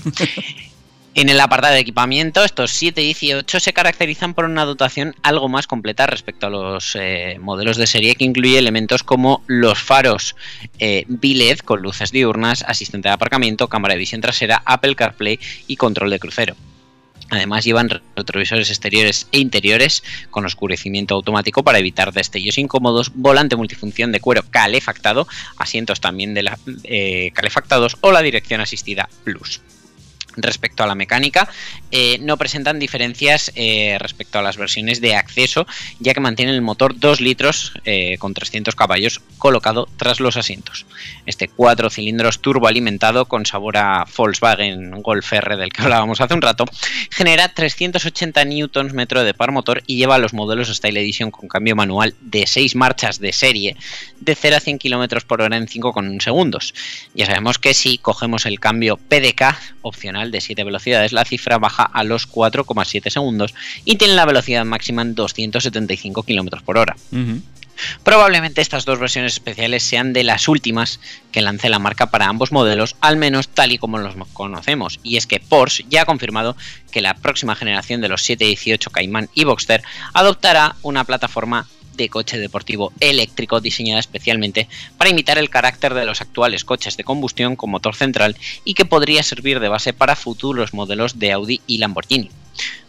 [1.18, 6.06] En el apartado de equipamiento, estos 718 se caracterizan por una dotación algo más completa
[6.06, 10.36] respecto a los eh, modelos de serie que incluye elementos como los faros
[10.78, 15.76] eh, B-LED con luces diurnas, asistente de aparcamiento, cámara de visión trasera, Apple CarPlay y
[15.76, 16.56] control de crucero.
[17.32, 24.12] Además llevan retrovisores exteriores e interiores con oscurecimiento automático para evitar destellos incómodos, volante multifunción
[24.12, 26.48] de cuero calefactado, asientos también de
[26.84, 29.62] eh, calefactados o la dirección asistida Plus.
[30.38, 31.50] Respecto a la mecánica,
[31.92, 35.66] eh, no presentan diferencias eh, respecto a las versiones de acceso,
[36.00, 40.86] ya que mantienen el motor 2 litros eh, con 300 caballos colocado tras los asientos.
[41.26, 46.42] Este 4 cilindros turboalimentado con sabor a Volkswagen Golf R del que hablábamos hace un
[46.42, 46.66] rato,
[47.10, 51.76] genera 380 newtons metro de par motor y lleva los modelos Style Edition con cambio
[51.76, 53.76] manual de 6 marchas de serie
[54.20, 56.74] de 0 a 100 km por hora en 5,1 segundos.
[57.14, 61.84] Ya sabemos que si cogemos el cambio PDK opcional de 7 velocidades, la cifra baja
[61.84, 63.54] a los 4,7 segundos
[63.86, 66.96] y tiene la velocidad máxima en 275 km por hora.
[68.04, 71.00] Probablemente estas dos versiones especiales sean de las últimas
[71.32, 75.00] que lance la marca para ambos modelos, al menos tal y como los conocemos.
[75.04, 76.56] Y es que Porsche ya ha confirmado
[76.92, 81.68] que la próxima generación de los 718 Cayman y Boxster adoptará una plataforma
[81.98, 87.04] de coche deportivo eléctrico diseñada especialmente para imitar el carácter de los actuales coches de
[87.04, 91.62] combustión con motor central y que podría servir de base para futuros modelos de Audi
[91.68, 92.30] y Lamborghini.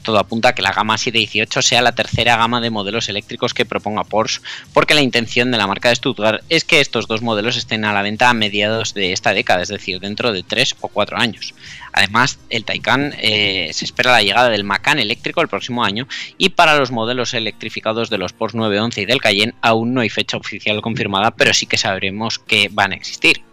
[0.03, 3.67] Todo apunta a que la gama 718 sea la tercera gama de modelos eléctricos que
[3.67, 4.41] proponga Porsche,
[4.73, 7.93] porque la intención de la marca de Stuttgart es que estos dos modelos estén a
[7.93, 11.55] la venta a mediados de esta década, es decir, dentro de 3 o 4 años.
[11.93, 16.07] Además, el Taycan eh, se espera la llegada del Macan eléctrico el próximo año
[16.39, 20.09] y para los modelos electrificados de los Porsche 911 y del Cayenne aún no hay
[20.09, 23.48] fecha oficial confirmada, pero sí que sabremos que van a existir.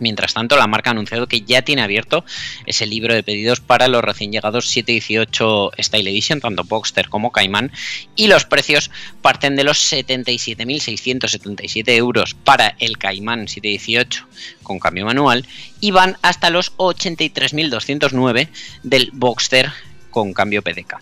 [0.00, 2.24] Mientras tanto, la marca ha anunciado que ya tiene abierto
[2.66, 7.70] ese libro de pedidos para los recién llegados 718 Style Edition, tanto Boxster como Cayman,
[8.16, 8.90] y los precios
[9.22, 14.26] parten de los 77.677 euros para el Cayman 718
[14.62, 15.46] con cambio manual
[15.80, 18.48] y van hasta los 83.209
[18.82, 19.70] del Boxster
[20.10, 21.00] con cambio PDK.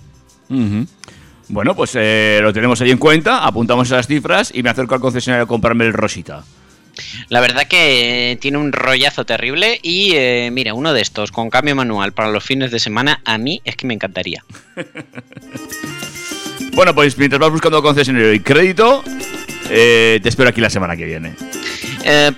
[1.49, 5.01] Bueno, pues eh, lo tenemos ahí en cuenta, apuntamos esas cifras y me acerco al
[5.01, 6.45] concesionario a comprarme el Rosita.
[7.29, 11.51] La verdad que eh, tiene un rollazo terrible y eh, mira, uno de estos con
[11.51, 14.45] cambio manual para los fines de semana a mí es que me encantaría.
[16.73, 19.05] bueno, pues mientras vas buscando concesionario y crédito,
[19.71, 21.35] eh, te espero aquí la semana que viene.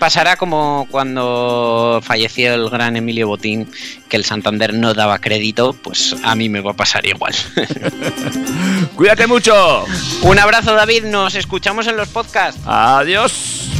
[0.00, 3.70] Pasará como cuando falleció el gran Emilio Botín,
[4.08, 7.32] que el Santander no daba crédito, pues a mí me va a pasar igual.
[8.96, 9.84] Cuídate mucho.
[10.22, 12.60] Un abrazo David, nos escuchamos en los podcasts.
[12.66, 13.79] Adiós.